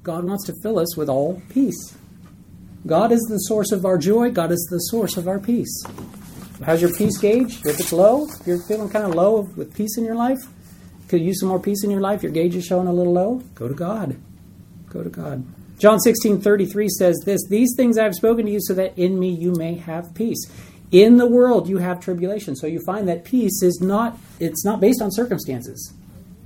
[0.01, 1.97] God wants to fill us with all peace.
[2.85, 4.31] God is the source of our joy.
[4.31, 5.83] God is the source of our peace.
[6.65, 7.59] How's your peace gauge?
[7.65, 10.39] If it's low, if you're feeling kind of low with peace in your life,
[11.07, 13.13] could you use some more peace in your life, your gauge is showing a little
[13.13, 14.17] low, go to God.
[14.89, 15.45] Go to God.
[15.79, 19.19] John 16, 33 says this These things I have spoken to you so that in
[19.19, 20.45] me you may have peace.
[20.91, 22.55] In the world you have tribulation.
[22.55, 25.93] So you find that peace is not it's not based on circumstances.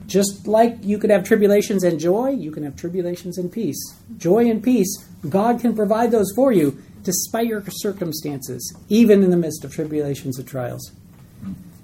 [0.07, 3.77] Just like you could have tribulations and joy, you can have tribulations and peace.
[4.17, 9.37] Joy and peace, God can provide those for you despite your circumstances, even in the
[9.37, 10.91] midst of tribulations and trials.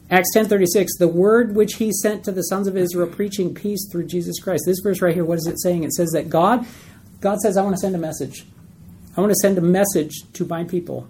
[0.10, 4.06] Acts 10:36 the word which he sent to the sons of Israel preaching peace through
[4.06, 4.64] Jesus Christ.
[4.66, 5.84] This verse right here what is it saying?
[5.84, 6.66] It says that God
[7.20, 8.46] God says I want to send a message.
[9.18, 11.08] I want to send a message to my people.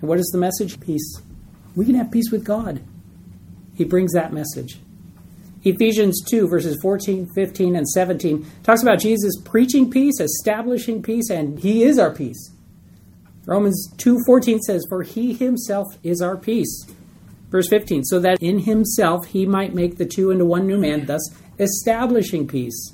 [0.00, 0.80] And what is the message?
[0.80, 1.20] Peace.
[1.76, 2.82] We can have peace with God.
[3.74, 4.80] He brings that message.
[5.62, 11.58] Ephesians 2, verses 14, 15, and 17 talks about Jesus preaching peace, establishing peace, and
[11.58, 12.50] he is our peace.
[13.46, 16.86] Romans 2:14 says, "For he himself is our peace."
[17.50, 21.06] Verse 15, so that in himself he might make the two into one new man,
[21.06, 22.92] thus establishing peace.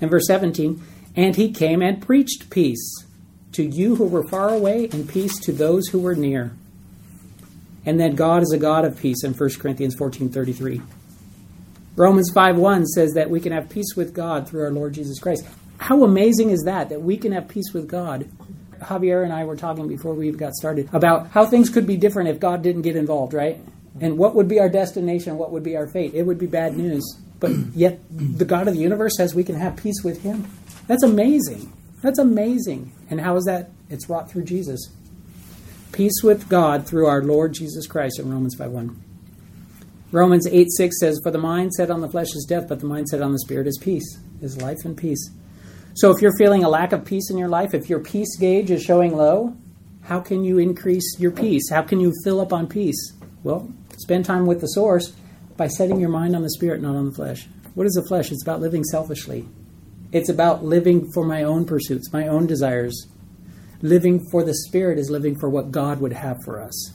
[0.00, 0.80] And verse 17,
[1.16, 3.04] and he came and preached peace
[3.52, 6.52] to you who were far away and peace to those who were near.
[7.86, 10.82] And that God is a God of peace in 1 Corinthians 14:33.
[11.96, 15.46] Romans 5:1 says that we can have peace with God through our Lord Jesus Christ.
[15.78, 18.28] How amazing is that that we can have peace with God?
[18.80, 22.28] Javier and I were talking before we got started about how things could be different
[22.28, 23.58] if God didn't get involved, right?
[23.98, 25.38] And what would be our destination?
[25.38, 26.12] What would be our fate?
[26.14, 27.02] It would be bad news.
[27.40, 30.46] But yet, the God of the universe says we can have peace with Him.
[30.86, 31.72] That's amazing.
[32.02, 32.92] That's amazing.
[33.08, 33.70] And how is that?
[33.88, 34.90] It's wrought through Jesus.
[35.92, 39.02] Peace with God through our Lord Jesus Christ in Romans 5 1.
[40.12, 42.86] Romans 8 6 says, For the mind set on the flesh is death, but the
[42.86, 45.30] mind set on the spirit is peace, is life and peace.
[45.94, 48.70] So if you're feeling a lack of peace in your life, if your peace gauge
[48.70, 49.56] is showing low,
[50.02, 51.68] how can you increase your peace?
[51.70, 53.14] How can you fill up on peace?
[53.42, 55.12] Well, spend time with the source
[55.56, 57.48] by setting your mind on the spirit, not on the flesh.
[57.74, 58.30] What is the flesh?
[58.30, 59.48] It's about living selfishly.
[60.12, 63.06] It's about living for my own pursuits, my own desires.
[63.82, 66.92] Living for the spirit is living for what God would have for us.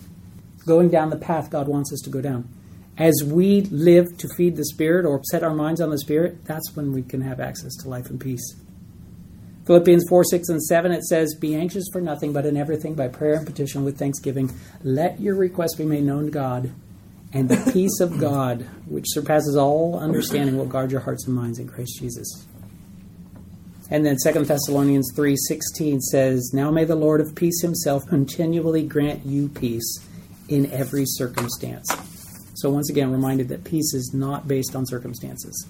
[0.65, 2.47] Going down the path God wants us to go down.
[3.01, 6.75] As we live to feed the spirit or set our minds on the spirit, that's
[6.75, 8.55] when we can have access to life and peace.
[9.65, 13.07] Philippians 4, 6, and 7, it says, Be anxious for nothing, but in everything by
[13.07, 14.53] prayer and petition with thanksgiving.
[14.83, 16.73] Let your requests be made known to God,
[17.33, 21.57] and the peace of God, which surpasses all understanding, will guard your hearts and minds
[21.57, 22.45] in Christ Jesus.
[23.89, 29.25] And then 2 Thessalonians 3:16 says, "Now may the Lord of peace himself continually grant
[29.25, 30.01] you peace
[30.47, 31.89] in every circumstance."
[32.61, 35.67] So once again reminded that peace is not based on circumstances.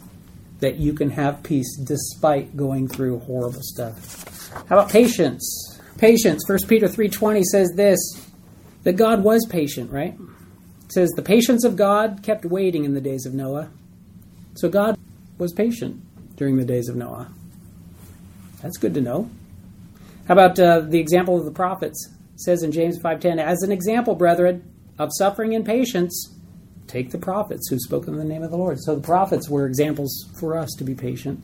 [0.59, 4.49] That you can have peace despite going through horrible stuff.
[4.67, 5.79] How about patience?
[5.97, 6.43] Patience.
[6.45, 7.97] 1 Peter 3:20 says this,
[8.83, 10.15] that God was patient, right?
[10.85, 13.69] It says the patience of God kept waiting in the days of Noah.
[14.55, 14.99] So God
[15.37, 16.01] was patient
[16.35, 17.31] during the days of Noah.
[18.61, 19.29] That's good to know.
[20.27, 22.09] How about uh, the example of the prophets?
[22.33, 24.63] It says in James 5:10, "As an example, brethren,
[24.99, 26.35] of suffering and patience,
[26.91, 29.65] take the prophets who spoke in the name of the Lord." So the prophets were
[29.65, 31.41] examples for us to be patient.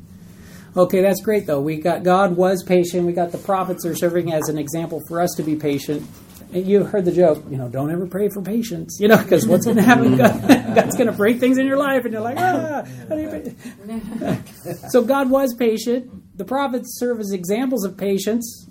[0.76, 1.62] Okay, that's great though.
[1.62, 3.06] We got God was patient.
[3.06, 6.08] We got the prophets are serving as an example for us to be patient.
[6.54, 9.46] And you heard the joke, you know, don't ever pray for patience, you know, because
[9.46, 10.16] what's going to happen?
[10.16, 12.86] God, God's going to break things in your life, and you're like, ah.
[14.90, 16.38] so God was patient.
[16.38, 18.70] The prophets serve as examples of patience.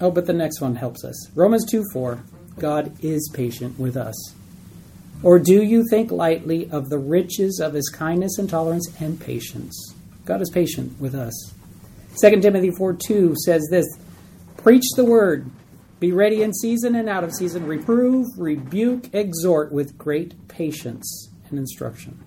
[0.00, 1.30] Oh, but the next one helps us.
[1.34, 2.22] Romans 2 4.
[2.58, 4.14] God is patient with us.
[5.22, 9.94] Or do you think lightly of the riches of his kindness and tolerance and patience?
[10.24, 11.52] God is patient with us.
[12.20, 13.86] 2 Timothy 4 2 says this
[14.56, 15.50] Preach the word,
[16.00, 21.58] be ready in season and out of season, reprove, rebuke, exhort with great patience and
[21.58, 22.22] instruction.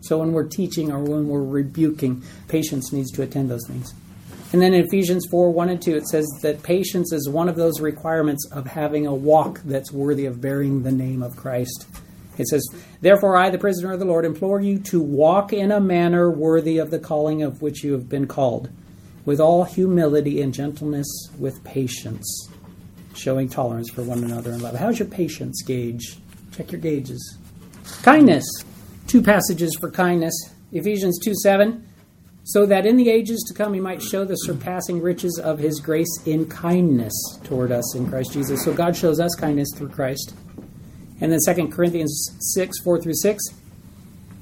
[0.00, 3.94] So when we're teaching or when we're rebuking, patience needs to attend those things.
[4.52, 7.56] And then in Ephesians 4 1 and 2, it says that patience is one of
[7.56, 11.86] those requirements of having a walk that's worthy of bearing the name of Christ.
[12.42, 12.68] It says,
[13.00, 16.78] Therefore, I, the prisoner of the Lord, implore you to walk in a manner worthy
[16.78, 18.68] of the calling of which you have been called,
[19.24, 22.48] with all humility and gentleness, with patience,
[23.14, 24.76] showing tolerance for one another in love.
[24.76, 26.18] How's your patience gauge?
[26.54, 27.38] Check your gauges.
[28.02, 28.44] Kindness.
[29.06, 30.34] Two passages for kindness.
[30.72, 31.86] Ephesians 2 7
[32.44, 35.80] so that in the ages to come he might show the surpassing riches of his
[35.80, 37.12] grace in kindness
[37.44, 38.64] toward us in Christ Jesus.
[38.64, 40.34] So God shows us kindness through Christ.
[41.22, 43.42] And then 2 Corinthians 6, 4 through 6.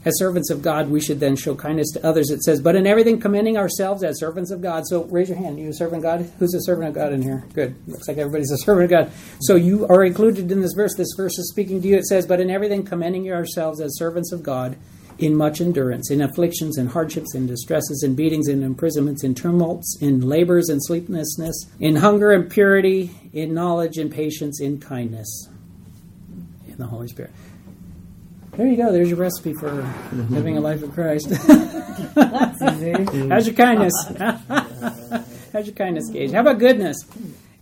[0.02, 2.30] As servants of God, we should then show kindness to others.
[2.30, 4.86] It says, but in everything commending ourselves as servants of God.
[4.86, 5.58] So raise your hand.
[5.58, 6.32] Are you a servant of God?
[6.38, 7.44] Who's a servant of God in here?
[7.52, 7.76] Good.
[7.86, 9.12] Looks like everybody's a servant of God.
[9.40, 10.94] So you are included in this verse.
[10.96, 11.96] This verse is speaking to you.
[11.98, 14.78] It says, but in everything commending yourselves as servants of God
[15.18, 19.98] in much endurance, in afflictions, in hardships, in distresses, in beatings, in imprisonments, in tumults,
[20.00, 25.49] in labors and sleeplessness, in hunger and purity, in knowledge and patience, in kindness,
[26.80, 27.30] in the Holy Spirit.
[28.52, 28.90] There you go.
[28.90, 29.70] There's your recipe for
[30.30, 31.28] living a life of Christ.
[32.14, 33.92] How's your kindness?
[35.52, 36.32] How's your kindness gauge?
[36.32, 36.96] How about goodness?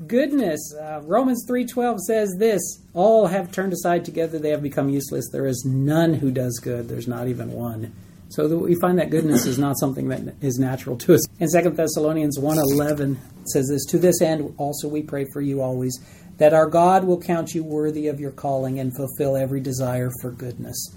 [0.06, 0.74] Goodness.
[0.74, 2.60] Uh, Romans 3:12 says this,
[2.94, 5.28] all have turned aside together they have become useless.
[5.30, 6.88] There is none who does good.
[6.88, 7.92] There's not even one.
[8.30, 11.26] So we find that goodness is not something that is natural to us.
[11.40, 15.98] In 2 Thessalonians 1.11 says this, To this end also we pray for you always,
[16.38, 20.30] that our God will count you worthy of your calling and fulfill every desire for
[20.30, 20.94] goodness.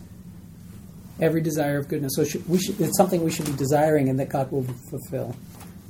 [1.19, 2.13] Every desire of goodness.
[2.15, 5.35] So should, it's something we should be desiring and that God will fulfill.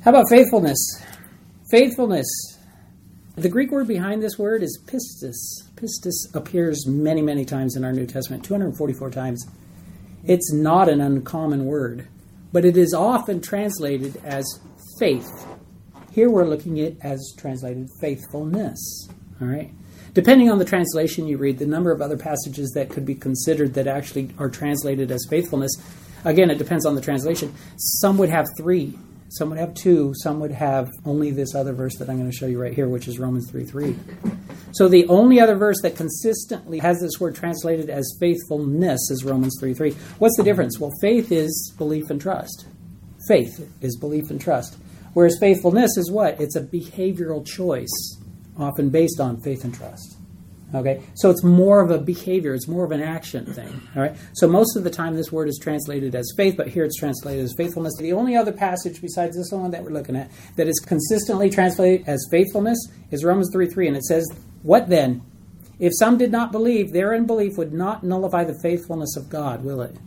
[0.04, 0.78] How about faithfulness?
[1.70, 2.28] Faithfulness.
[3.36, 5.70] The Greek word behind this word is pistis.
[5.76, 9.46] Pistis appears many, many times in our New Testament, 244 times.
[10.26, 12.08] It's not an uncommon word,
[12.52, 14.46] but it is often translated as
[15.00, 15.30] faith.
[16.12, 19.08] Here we're looking at as translated faithfulness.
[19.42, 19.72] All right.
[20.14, 23.74] Depending on the translation you read, the number of other passages that could be considered
[23.76, 25.72] that actually are translated as faithfulness,
[26.26, 27.54] again, it depends on the translation.
[27.78, 28.98] Some would have three,
[29.30, 32.36] some would have two, some would have only this other verse that I'm going to
[32.36, 33.96] show you right here, which is Romans 3 3.
[34.74, 39.56] So the only other verse that consistently has this word translated as faithfulness is Romans
[39.62, 39.92] 3 3.
[40.20, 40.78] What's the difference?
[40.78, 42.66] Well, faith is belief and trust.
[43.30, 44.78] Faith is belief and trust.
[45.14, 46.40] Whereas faithfulness is what?
[46.42, 48.21] It's a behavioral choice
[48.58, 50.18] often based on faith and trust.
[50.74, 53.82] Okay, so it's more of a behavior, it's more of an action thing.
[53.94, 56.86] All right, so most of the time this word is translated as faith, but here
[56.86, 57.98] it's translated as faithfulness.
[57.98, 62.08] The only other passage besides this one that we're looking at that is consistently translated
[62.08, 62.78] as faithfulness
[63.12, 64.26] is Romans 3 3, and it says,
[64.62, 65.24] What then?
[65.78, 69.82] If some did not believe, their unbelief would not nullify the faithfulness of God, will
[69.82, 69.98] it?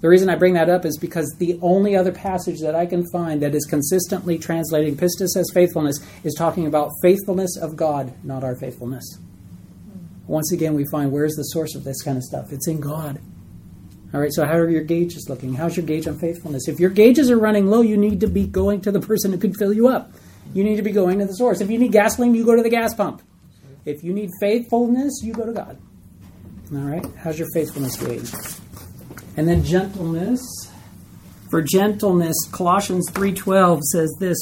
[0.00, 3.06] The reason I bring that up is because the only other passage that I can
[3.10, 8.42] find that is consistently translating pistis as faithfulness is talking about faithfulness of God, not
[8.42, 9.18] our faithfulness.
[10.26, 12.50] Once again, we find where's the source of this kind of stuff?
[12.50, 13.20] It's in God.
[14.14, 15.54] All right, so how are your gauges looking?
[15.54, 16.66] How's your gauge on faithfulness?
[16.66, 19.38] If your gauges are running low, you need to be going to the person who
[19.38, 20.12] can fill you up.
[20.54, 21.60] You need to be going to the source.
[21.60, 23.22] If you need gasoline, you go to the gas pump.
[23.84, 25.78] If you need faithfulness, you go to God.
[26.72, 28.30] All right, how's your faithfulness gauge?
[29.40, 30.42] And then gentleness.
[31.50, 34.36] For gentleness, Colossians 3:12 says this,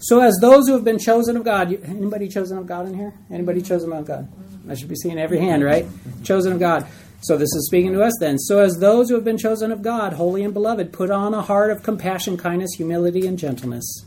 [0.00, 3.14] so as those who have been chosen of God, anybody chosen of God in here?
[3.30, 4.26] Anybody chosen of God?
[4.68, 5.86] I should be seeing every hand, right?
[6.24, 6.84] Chosen of God.
[7.20, 8.38] So this is speaking to us then.
[8.40, 11.42] So as those who have been chosen of God, holy and beloved, put on a
[11.42, 14.04] heart of compassion, kindness, humility, and gentleness.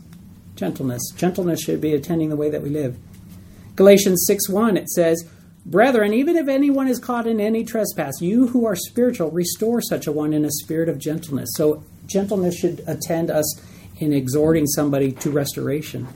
[0.56, 1.10] Gentleness.
[1.16, 2.98] Gentleness should be attending the way that we live.
[3.76, 5.26] Galatians 6 1, it says,
[5.66, 10.06] Brethren, even if anyone is caught in any trespass, you who are spiritual, restore such
[10.06, 11.50] a one in a spirit of gentleness.
[11.54, 13.58] So gentleness should attend us
[13.98, 16.06] in exhorting somebody to restoration.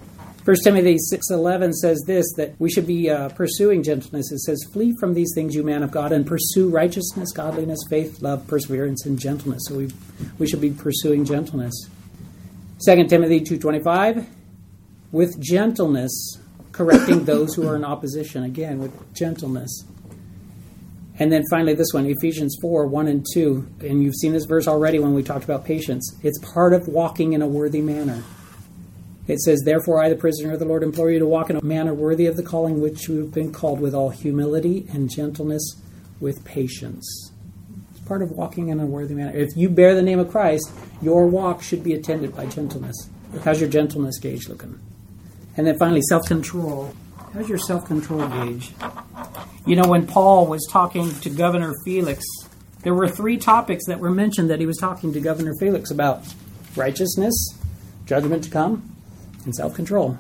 [0.45, 4.33] 1 Timothy 6:11 says this that we should be uh, pursuing gentleness.
[4.33, 8.23] It says, "Flee from these things, you man of God, and pursue righteousness, godliness, faith,
[8.23, 9.91] love, perseverance, and gentleness." So we
[10.39, 11.75] we should be pursuing gentleness.
[12.83, 14.25] 2 Timothy 2:25,
[15.13, 16.39] with gentleness
[16.79, 18.45] correcting those who are in opposition.
[18.45, 19.85] Again, with gentleness.
[21.19, 23.69] And then finally, this one, Ephesians 4 1 and 2.
[23.81, 26.17] And you've seen this verse already when we talked about patience.
[26.23, 28.23] It's part of walking in a worthy manner.
[29.27, 31.65] It says, Therefore, I, the prisoner of the Lord, implore you to walk in a
[31.65, 35.83] manner worthy of the calling which you have been called with all humility and gentleness,
[36.21, 37.33] with patience.
[37.91, 39.37] It's part of walking in a worthy manner.
[39.37, 40.71] If you bear the name of Christ,
[41.03, 43.11] your walk should be attended by gentleness.
[43.43, 44.81] How's your gentleness gauge looking?
[45.59, 46.95] And then finally, self control.
[47.35, 48.73] How's your self control gauge?
[49.67, 52.25] You know, when Paul was talking to Governor Felix,
[52.85, 56.23] there were three topics that were mentioned that he was talking to Governor Felix about
[56.77, 57.35] righteousness,
[58.07, 58.95] judgment to come,
[59.45, 60.17] and self control.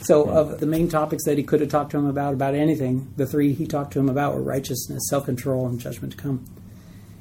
[0.00, 3.12] So, of the main topics that he could have talked to him about, about anything,
[3.16, 6.42] the three he talked to him about were righteousness, self control, and judgment to come.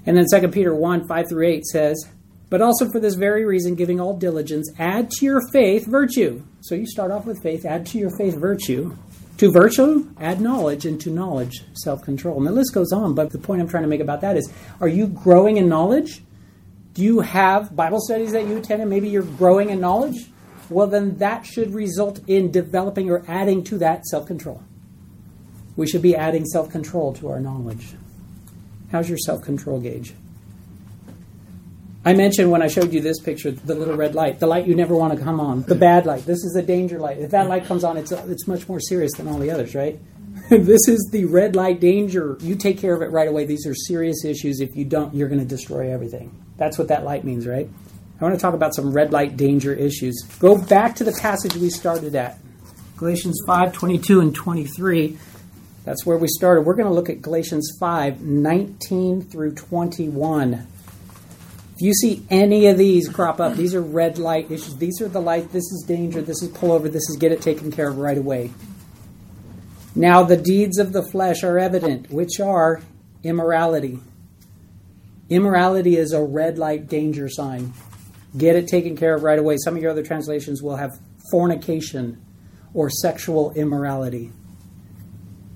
[0.06, 2.08] And then 2 Peter 1 5 through 8 says,
[2.50, 6.44] But also for this very reason, giving all diligence, add to your faith virtue.
[6.66, 8.98] So you start off with faith, add to your faith virtue.
[9.38, 12.38] To virtue, add knowledge, and to knowledge, self control.
[12.40, 14.52] And the list goes on, but the point I'm trying to make about that is
[14.82, 16.24] are you growing in knowledge?
[16.96, 20.32] Do you have Bible studies that you attend and maybe you're growing in knowledge?
[20.72, 24.64] Well, then that should result in developing or adding to that self control.
[25.76, 27.94] We should be adding self control to our knowledge.
[28.92, 30.16] How's your self control gauge?
[32.08, 34.76] I mentioned when I showed you this picture, the little red light, the light you
[34.76, 36.24] never want to come on, the bad light.
[36.24, 37.18] This is the danger light.
[37.18, 40.00] If that light comes on, it's, it's much more serious than all the others, right?
[40.50, 42.38] this is the red light danger.
[42.42, 43.46] You take care of it right away.
[43.46, 44.60] These are serious issues.
[44.60, 46.30] If you don't, you're going to destroy everything.
[46.58, 47.68] That's what that light means, right?
[48.22, 50.22] I want to talk about some red light danger issues.
[50.38, 52.38] Go back to the passage we started at
[52.98, 55.18] Galatians 5 22 and 23.
[55.84, 56.62] That's where we started.
[56.62, 60.68] We're going to look at Galatians 5 19 through 21.
[61.76, 64.78] If you see any of these crop up, these are red light issues.
[64.78, 65.52] These are the light.
[65.52, 66.22] This is danger.
[66.22, 66.88] This is pull over.
[66.88, 68.52] This is get it taken care of right away.
[69.94, 72.82] Now, the deeds of the flesh are evident, which are
[73.24, 74.00] immorality,
[75.30, 77.74] Immorality is a red light danger sign.
[78.38, 79.58] Get it taken care of right away.
[79.58, 81.00] Some of your other translations will have
[81.32, 82.24] fornication
[82.74, 84.32] or sexual immorality.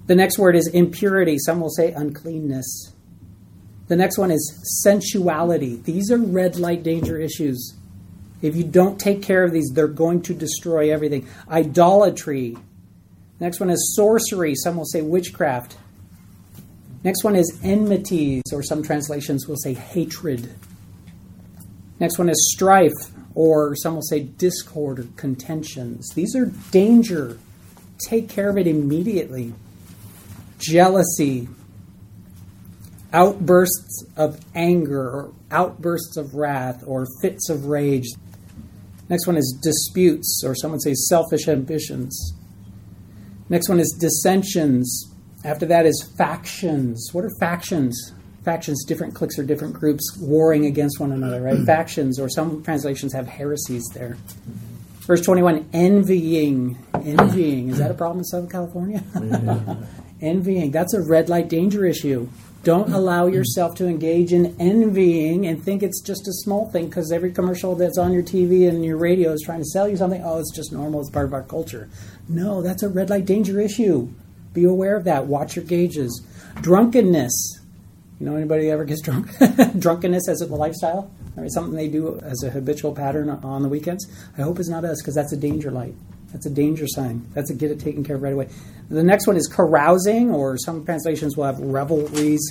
[0.08, 1.38] The next word is impurity.
[1.38, 2.94] Some will say uncleanness.
[3.90, 5.76] The next one is sensuality.
[5.78, 7.74] These are red light danger issues.
[8.42, 11.28] If you don't take care of these, they're going to destroy everything.
[11.50, 12.56] Idolatry.
[13.40, 14.54] Next one is sorcery.
[14.56, 15.76] Some will say witchcraft.
[17.04, 20.54] Next one is enmities, or some translations will say hatred.
[22.00, 22.94] Next one is strife,
[23.34, 26.10] or some will say discord or contentions.
[26.14, 27.40] These are danger.
[28.08, 29.54] Take care of it immediately.
[30.60, 31.48] Jealousy,
[33.14, 38.08] outbursts of anger, or outbursts of wrath, or fits of rage.
[39.10, 42.34] Next one is disputes, or someone says selfish ambitions.
[43.50, 45.12] Next one is dissensions,
[45.44, 47.10] after that is factions.
[47.12, 48.14] What are factions?
[48.46, 51.60] Factions, different cliques or different groups warring against one another, right?
[51.66, 54.18] factions, or some translations have heresies there.
[55.02, 56.78] Verse 21, envying.
[56.94, 57.70] Envying.
[57.70, 59.04] Is that a problem in Southern California?
[60.22, 60.70] envying.
[60.70, 62.30] That's a red light danger issue.
[62.64, 67.12] Don't allow yourself to engage in envying and think it's just a small thing because
[67.12, 70.22] every commercial that's on your TV and your radio is trying to sell you something.
[70.24, 71.00] Oh, it's just normal.
[71.00, 71.90] It's part of our culture.
[72.28, 74.10] No, that's a red light danger issue.
[74.54, 75.28] Be aware of that.
[75.28, 76.22] Watch your gauges.
[76.62, 77.60] Drunkenness.
[78.20, 79.30] You know anybody ever gets drunk?
[79.80, 81.10] Drunkenness as a lifestyle?
[81.40, 84.06] Mean, something they do as a habitual pattern on the weekends.
[84.38, 85.96] I hope it's not us because that's a danger light.
[86.32, 87.28] That's a danger sign.
[87.34, 88.50] That's a get it taken care of right away.
[88.90, 92.42] The next one is carousing, or some translations will have revelries.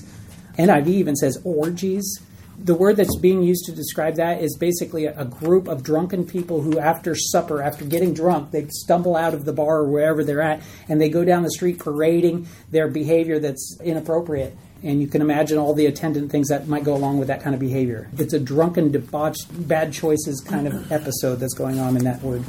[0.58, 2.20] NIV even says orgies
[2.58, 6.62] the word that's being used to describe that is basically a, group of drunken people
[6.62, 10.42] who, after supper, after getting drunk, they stumble out of the bar or wherever they're
[10.42, 14.56] at, and they go down the street parading their behavior that's inappropriate.
[14.82, 17.54] And you can imagine all the attendant things that might go along with that kind
[17.54, 18.08] of behavior.
[18.16, 22.44] It's a drunken, debauched, bad choices kind of episode that's going on in that word.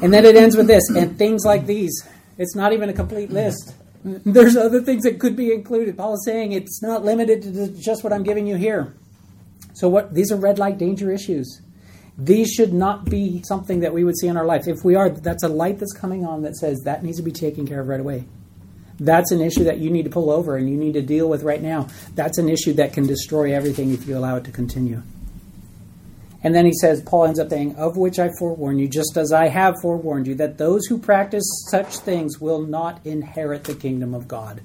[0.00, 2.06] And then it ends with this, and things like these.
[2.36, 3.74] It's not even a complete list.
[4.04, 5.96] There's other things that could be included.
[5.96, 8.94] Paul is saying it's not limited to just what I'm giving you here.
[9.74, 11.60] So what these are red light danger issues.
[12.16, 14.66] These should not be something that we would see in our life.
[14.66, 17.30] If we are, that's a light that's coming on that says that needs to be
[17.30, 18.24] taken care of right away.
[18.98, 21.44] That's an issue that you need to pull over and you need to deal with
[21.44, 21.86] right now.
[22.14, 25.02] That's an issue that can destroy everything if you allow it to continue.
[26.48, 29.34] And then he says, Paul ends up saying, Of which I forewarn you, just as
[29.34, 34.14] I have forewarned you, that those who practice such things will not inherit the kingdom
[34.14, 34.62] of God.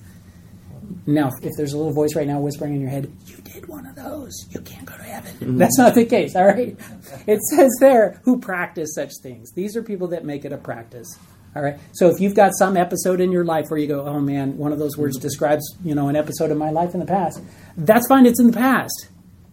[1.05, 3.85] Now, if there's a little voice right now whispering in your head, you did one
[3.85, 5.33] of those, you can't go to heaven.
[5.33, 5.57] Mm-hmm.
[5.57, 6.79] That's not the case, all right?
[7.27, 9.51] It says there, who practice such things.
[9.51, 11.19] These are people that make it a practice.
[11.53, 11.77] All right.
[11.91, 14.71] So if you've got some episode in your life where you go, oh man, one
[14.71, 17.41] of those words describes, you know, an episode of my life in the past,
[17.75, 18.25] that's fine.
[18.25, 19.09] It's in the past.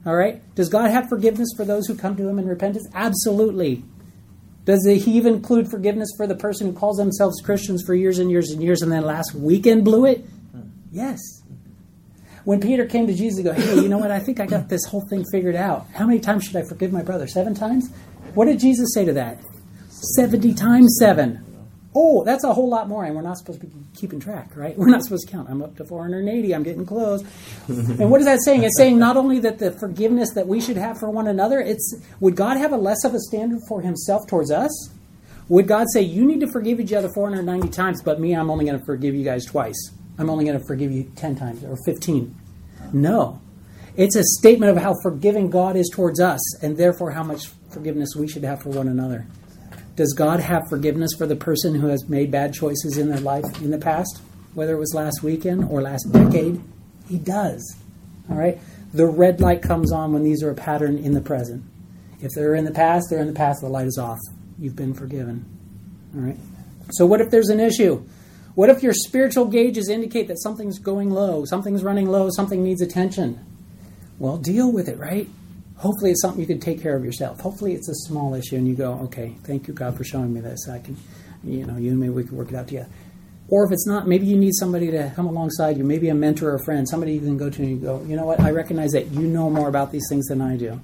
[0.07, 0.43] All right.
[0.55, 2.89] Does God have forgiveness for those who come to Him in repentance?
[2.95, 3.85] Absolutely.
[4.65, 8.31] Does He even include forgiveness for the person who calls themselves Christians for years and
[8.31, 10.25] years and years and then last weekend blew it?
[10.91, 11.19] Yes.
[12.45, 14.11] When Peter came to Jesus, he go, hey, you know what?
[14.11, 15.87] I think I got this whole thing figured out.
[15.95, 17.27] How many times should I forgive my brother?
[17.27, 17.91] Seven times?
[18.35, 19.39] What did Jesus say to that?
[20.17, 21.45] 70 times seven.
[21.95, 24.79] Oh, that's a whole lot more, and we're not supposed to be keeping track, right?
[24.79, 25.51] We're not supposed to count.
[25.51, 26.55] I'm up to 480.
[26.55, 27.23] I'm getting close.
[27.69, 28.63] and what is that saying?
[28.63, 31.97] It's saying not only that the forgiveness that we should have for one another, it's
[32.21, 34.71] would God have a less of a standard for himself towards us?
[35.49, 38.67] Would God say, you need to forgive each other 490 times, but me, I'm only
[38.67, 39.91] going to forgive you guys twice?
[40.17, 42.33] I'm only going to forgive you 10 times or 15.
[42.93, 43.41] No.
[43.97, 48.15] It's a statement of how forgiving God is towards us and therefore how much forgiveness
[48.15, 49.27] we should have for one another.
[49.97, 53.45] Does God have forgiveness for the person who has made bad choices in their life
[53.61, 54.21] in the past,
[54.55, 56.61] whether it was last weekend or last decade?
[57.09, 57.77] He does.
[58.31, 58.59] All right?
[58.93, 61.65] The red light comes on when these are a pattern in the present.
[62.21, 64.19] If they're in the past, they're in the past, the light is off.
[64.59, 65.45] You've been forgiven.
[66.15, 66.39] All right?
[66.93, 68.05] So, what if there's an issue?
[68.55, 72.83] What if your spiritual gauges indicate that something's going low, something's running low, something needs
[72.83, 73.45] attention?
[74.19, 75.29] Well, deal with it, right?
[75.81, 77.41] Hopefully, it's something you can take care of yourself.
[77.41, 80.41] Hopefully, it's a small issue, and you go, okay, thank you, God, for showing me
[80.41, 80.69] this.
[80.69, 80.97] I can,
[81.43, 82.91] you know, you and me, we can work it out together.
[83.49, 86.51] Or if it's not, maybe you need somebody to come alongside you, maybe a mentor
[86.51, 88.51] or a friend, somebody you can go to and you go, you know what, I
[88.51, 90.81] recognize that you know more about these things than I do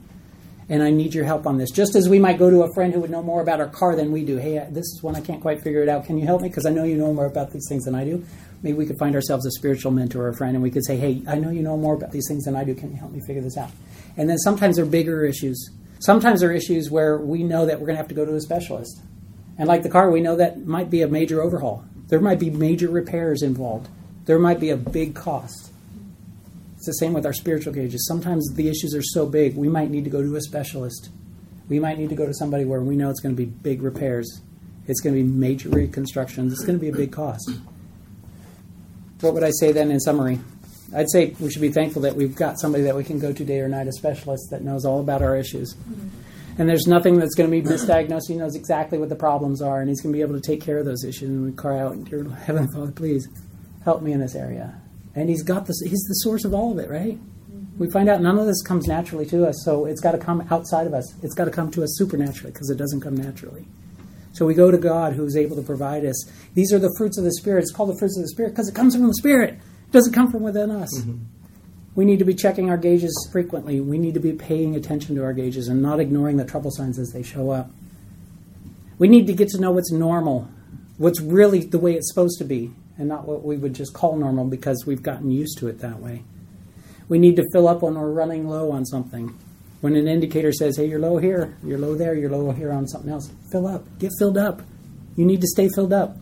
[0.69, 1.71] and I need your help on this.
[1.71, 3.95] Just as we might go to a friend who would know more about our car
[3.95, 4.37] than we do.
[4.37, 6.07] Hey, this is one I can't quite figure it out.
[6.07, 6.49] Can you help me?
[6.49, 8.25] Because I know you know more about these things than I do.
[8.63, 10.97] Maybe we could find ourselves a spiritual mentor or a friend, and we could say,
[10.97, 12.75] Hey, I know you know more about these things than I do.
[12.75, 13.71] Can you help me figure this out?
[14.17, 15.71] And then sometimes there are bigger issues.
[15.99, 18.35] Sometimes there are issues where we know that we're going to have to go to
[18.35, 19.01] a specialist.
[19.59, 21.85] And like the car, we know that might be a major overhaul.
[22.09, 23.89] There might be major repairs involved.
[24.27, 25.73] There might be a big cost.
[26.77, 28.07] It's the same with our spiritual gauges.
[28.07, 31.09] Sometimes the issues are so big, we might need to go to a specialist.
[31.69, 33.83] We might need to go to somebody where we know it's going to be big
[33.83, 34.41] repairs.
[34.87, 36.53] It's going to be major reconstructions.
[36.53, 37.51] It's going to be a big cost.
[39.21, 40.41] What would I say then in summary?
[40.95, 43.45] I'd say we should be thankful that we've got somebody that we can go to
[43.45, 45.75] day or night, a specialist that knows all about our issues.
[45.75, 46.09] Mm-hmm.
[46.59, 48.29] And there's nothing that's going to be misdiagnosed.
[48.29, 50.63] He knows exactly what the problems are, and he's going to be able to take
[50.63, 51.29] care of those issues.
[51.29, 53.29] And we cry out, "Dear Heavenly Father, please
[53.85, 54.81] help me in this area."
[55.15, 55.81] And he's got this.
[55.83, 57.19] He's the source of all of it, right?
[57.19, 57.79] Mm-hmm.
[57.79, 60.47] We find out none of this comes naturally to us, so it's got to come
[60.51, 61.15] outside of us.
[61.23, 63.67] It's got to come to us supernaturally because it doesn't come naturally.
[64.37, 66.31] So we go to God who is able to provide us.
[66.53, 67.63] These are the fruits of the Spirit.
[67.63, 69.55] It's called the fruits of the Spirit because it comes from the Spirit.
[69.55, 70.91] It doesn't come from within us.
[71.01, 71.25] Mm-hmm.
[71.95, 73.81] We need to be checking our gauges frequently.
[73.81, 76.99] We need to be paying attention to our gauges and not ignoring the trouble signs
[76.99, 77.71] as they show up.
[78.99, 80.51] We need to get to know what's normal,
[80.99, 84.17] what's really the way it's supposed to be, and not what we would just call
[84.17, 86.25] normal because we've gotten used to it that way.
[87.09, 89.35] We need to fill up when we're running low on something.
[89.81, 92.87] When an indicator says, hey, you're low here, you're low there, you're low here on
[92.89, 93.85] something else, fill up.
[93.99, 94.63] Get filled up.
[95.17, 96.17] You need to stay filled up.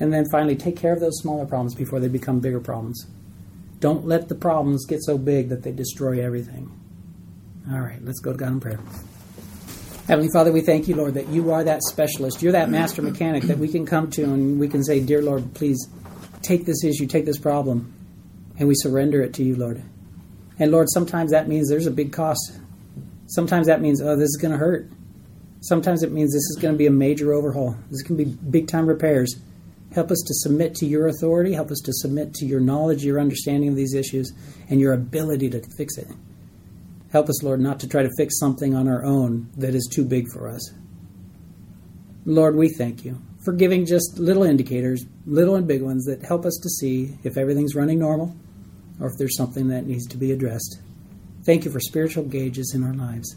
[0.00, 3.06] And then finally, take care of those smaller problems before they become bigger problems.
[3.78, 6.72] Don't let the problems get so big that they destroy everything.
[7.70, 8.80] All right, let's go to God in prayer.
[10.06, 12.42] Heavenly Father, we thank you, Lord, that you are that specialist.
[12.42, 15.54] You're that master mechanic that we can come to and we can say, Dear Lord,
[15.54, 15.78] please
[16.42, 17.94] take this issue, take this problem,
[18.58, 19.82] and we surrender it to you, Lord.
[20.58, 22.58] And Lord, sometimes that means there's a big cost.
[23.26, 24.88] Sometimes that means, oh, this is going to hurt.
[25.60, 27.76] Sometimes it means this is going to be a major overhaul.
[27.90, 29.34] This to be big time repairs.
[29.92, 31.52] Help us to submit to your authority.
[31.54, 34.32] Help us to submit to your knowledge, your understanding of these issues,
[34.68, 36.08] and your ability to fix it.
[37.12, 40.04] Help us, Lord, not to try to fix something on our own that is too
[40.04, 40.72] big for us.
[42.26, 46.44] Lord, we thank you for giving just little indicators, little and big ones, that help
[46.44, 48.34] us to see if everything's running normal
[49.00, 50.80] or if there's something that needs to be addressed.
[51.44, 53.36] Thank you for spiritual gauges in our lives.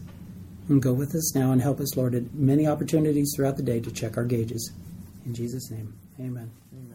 [0.70, 3.80] And go with us now and help us, Lord, at many opportunities throughout the day
[3.80, 4.72] to check our gauges.
[5.26, 6.52] In Jesus' name, amen.
[6.74, 6.87] Amen.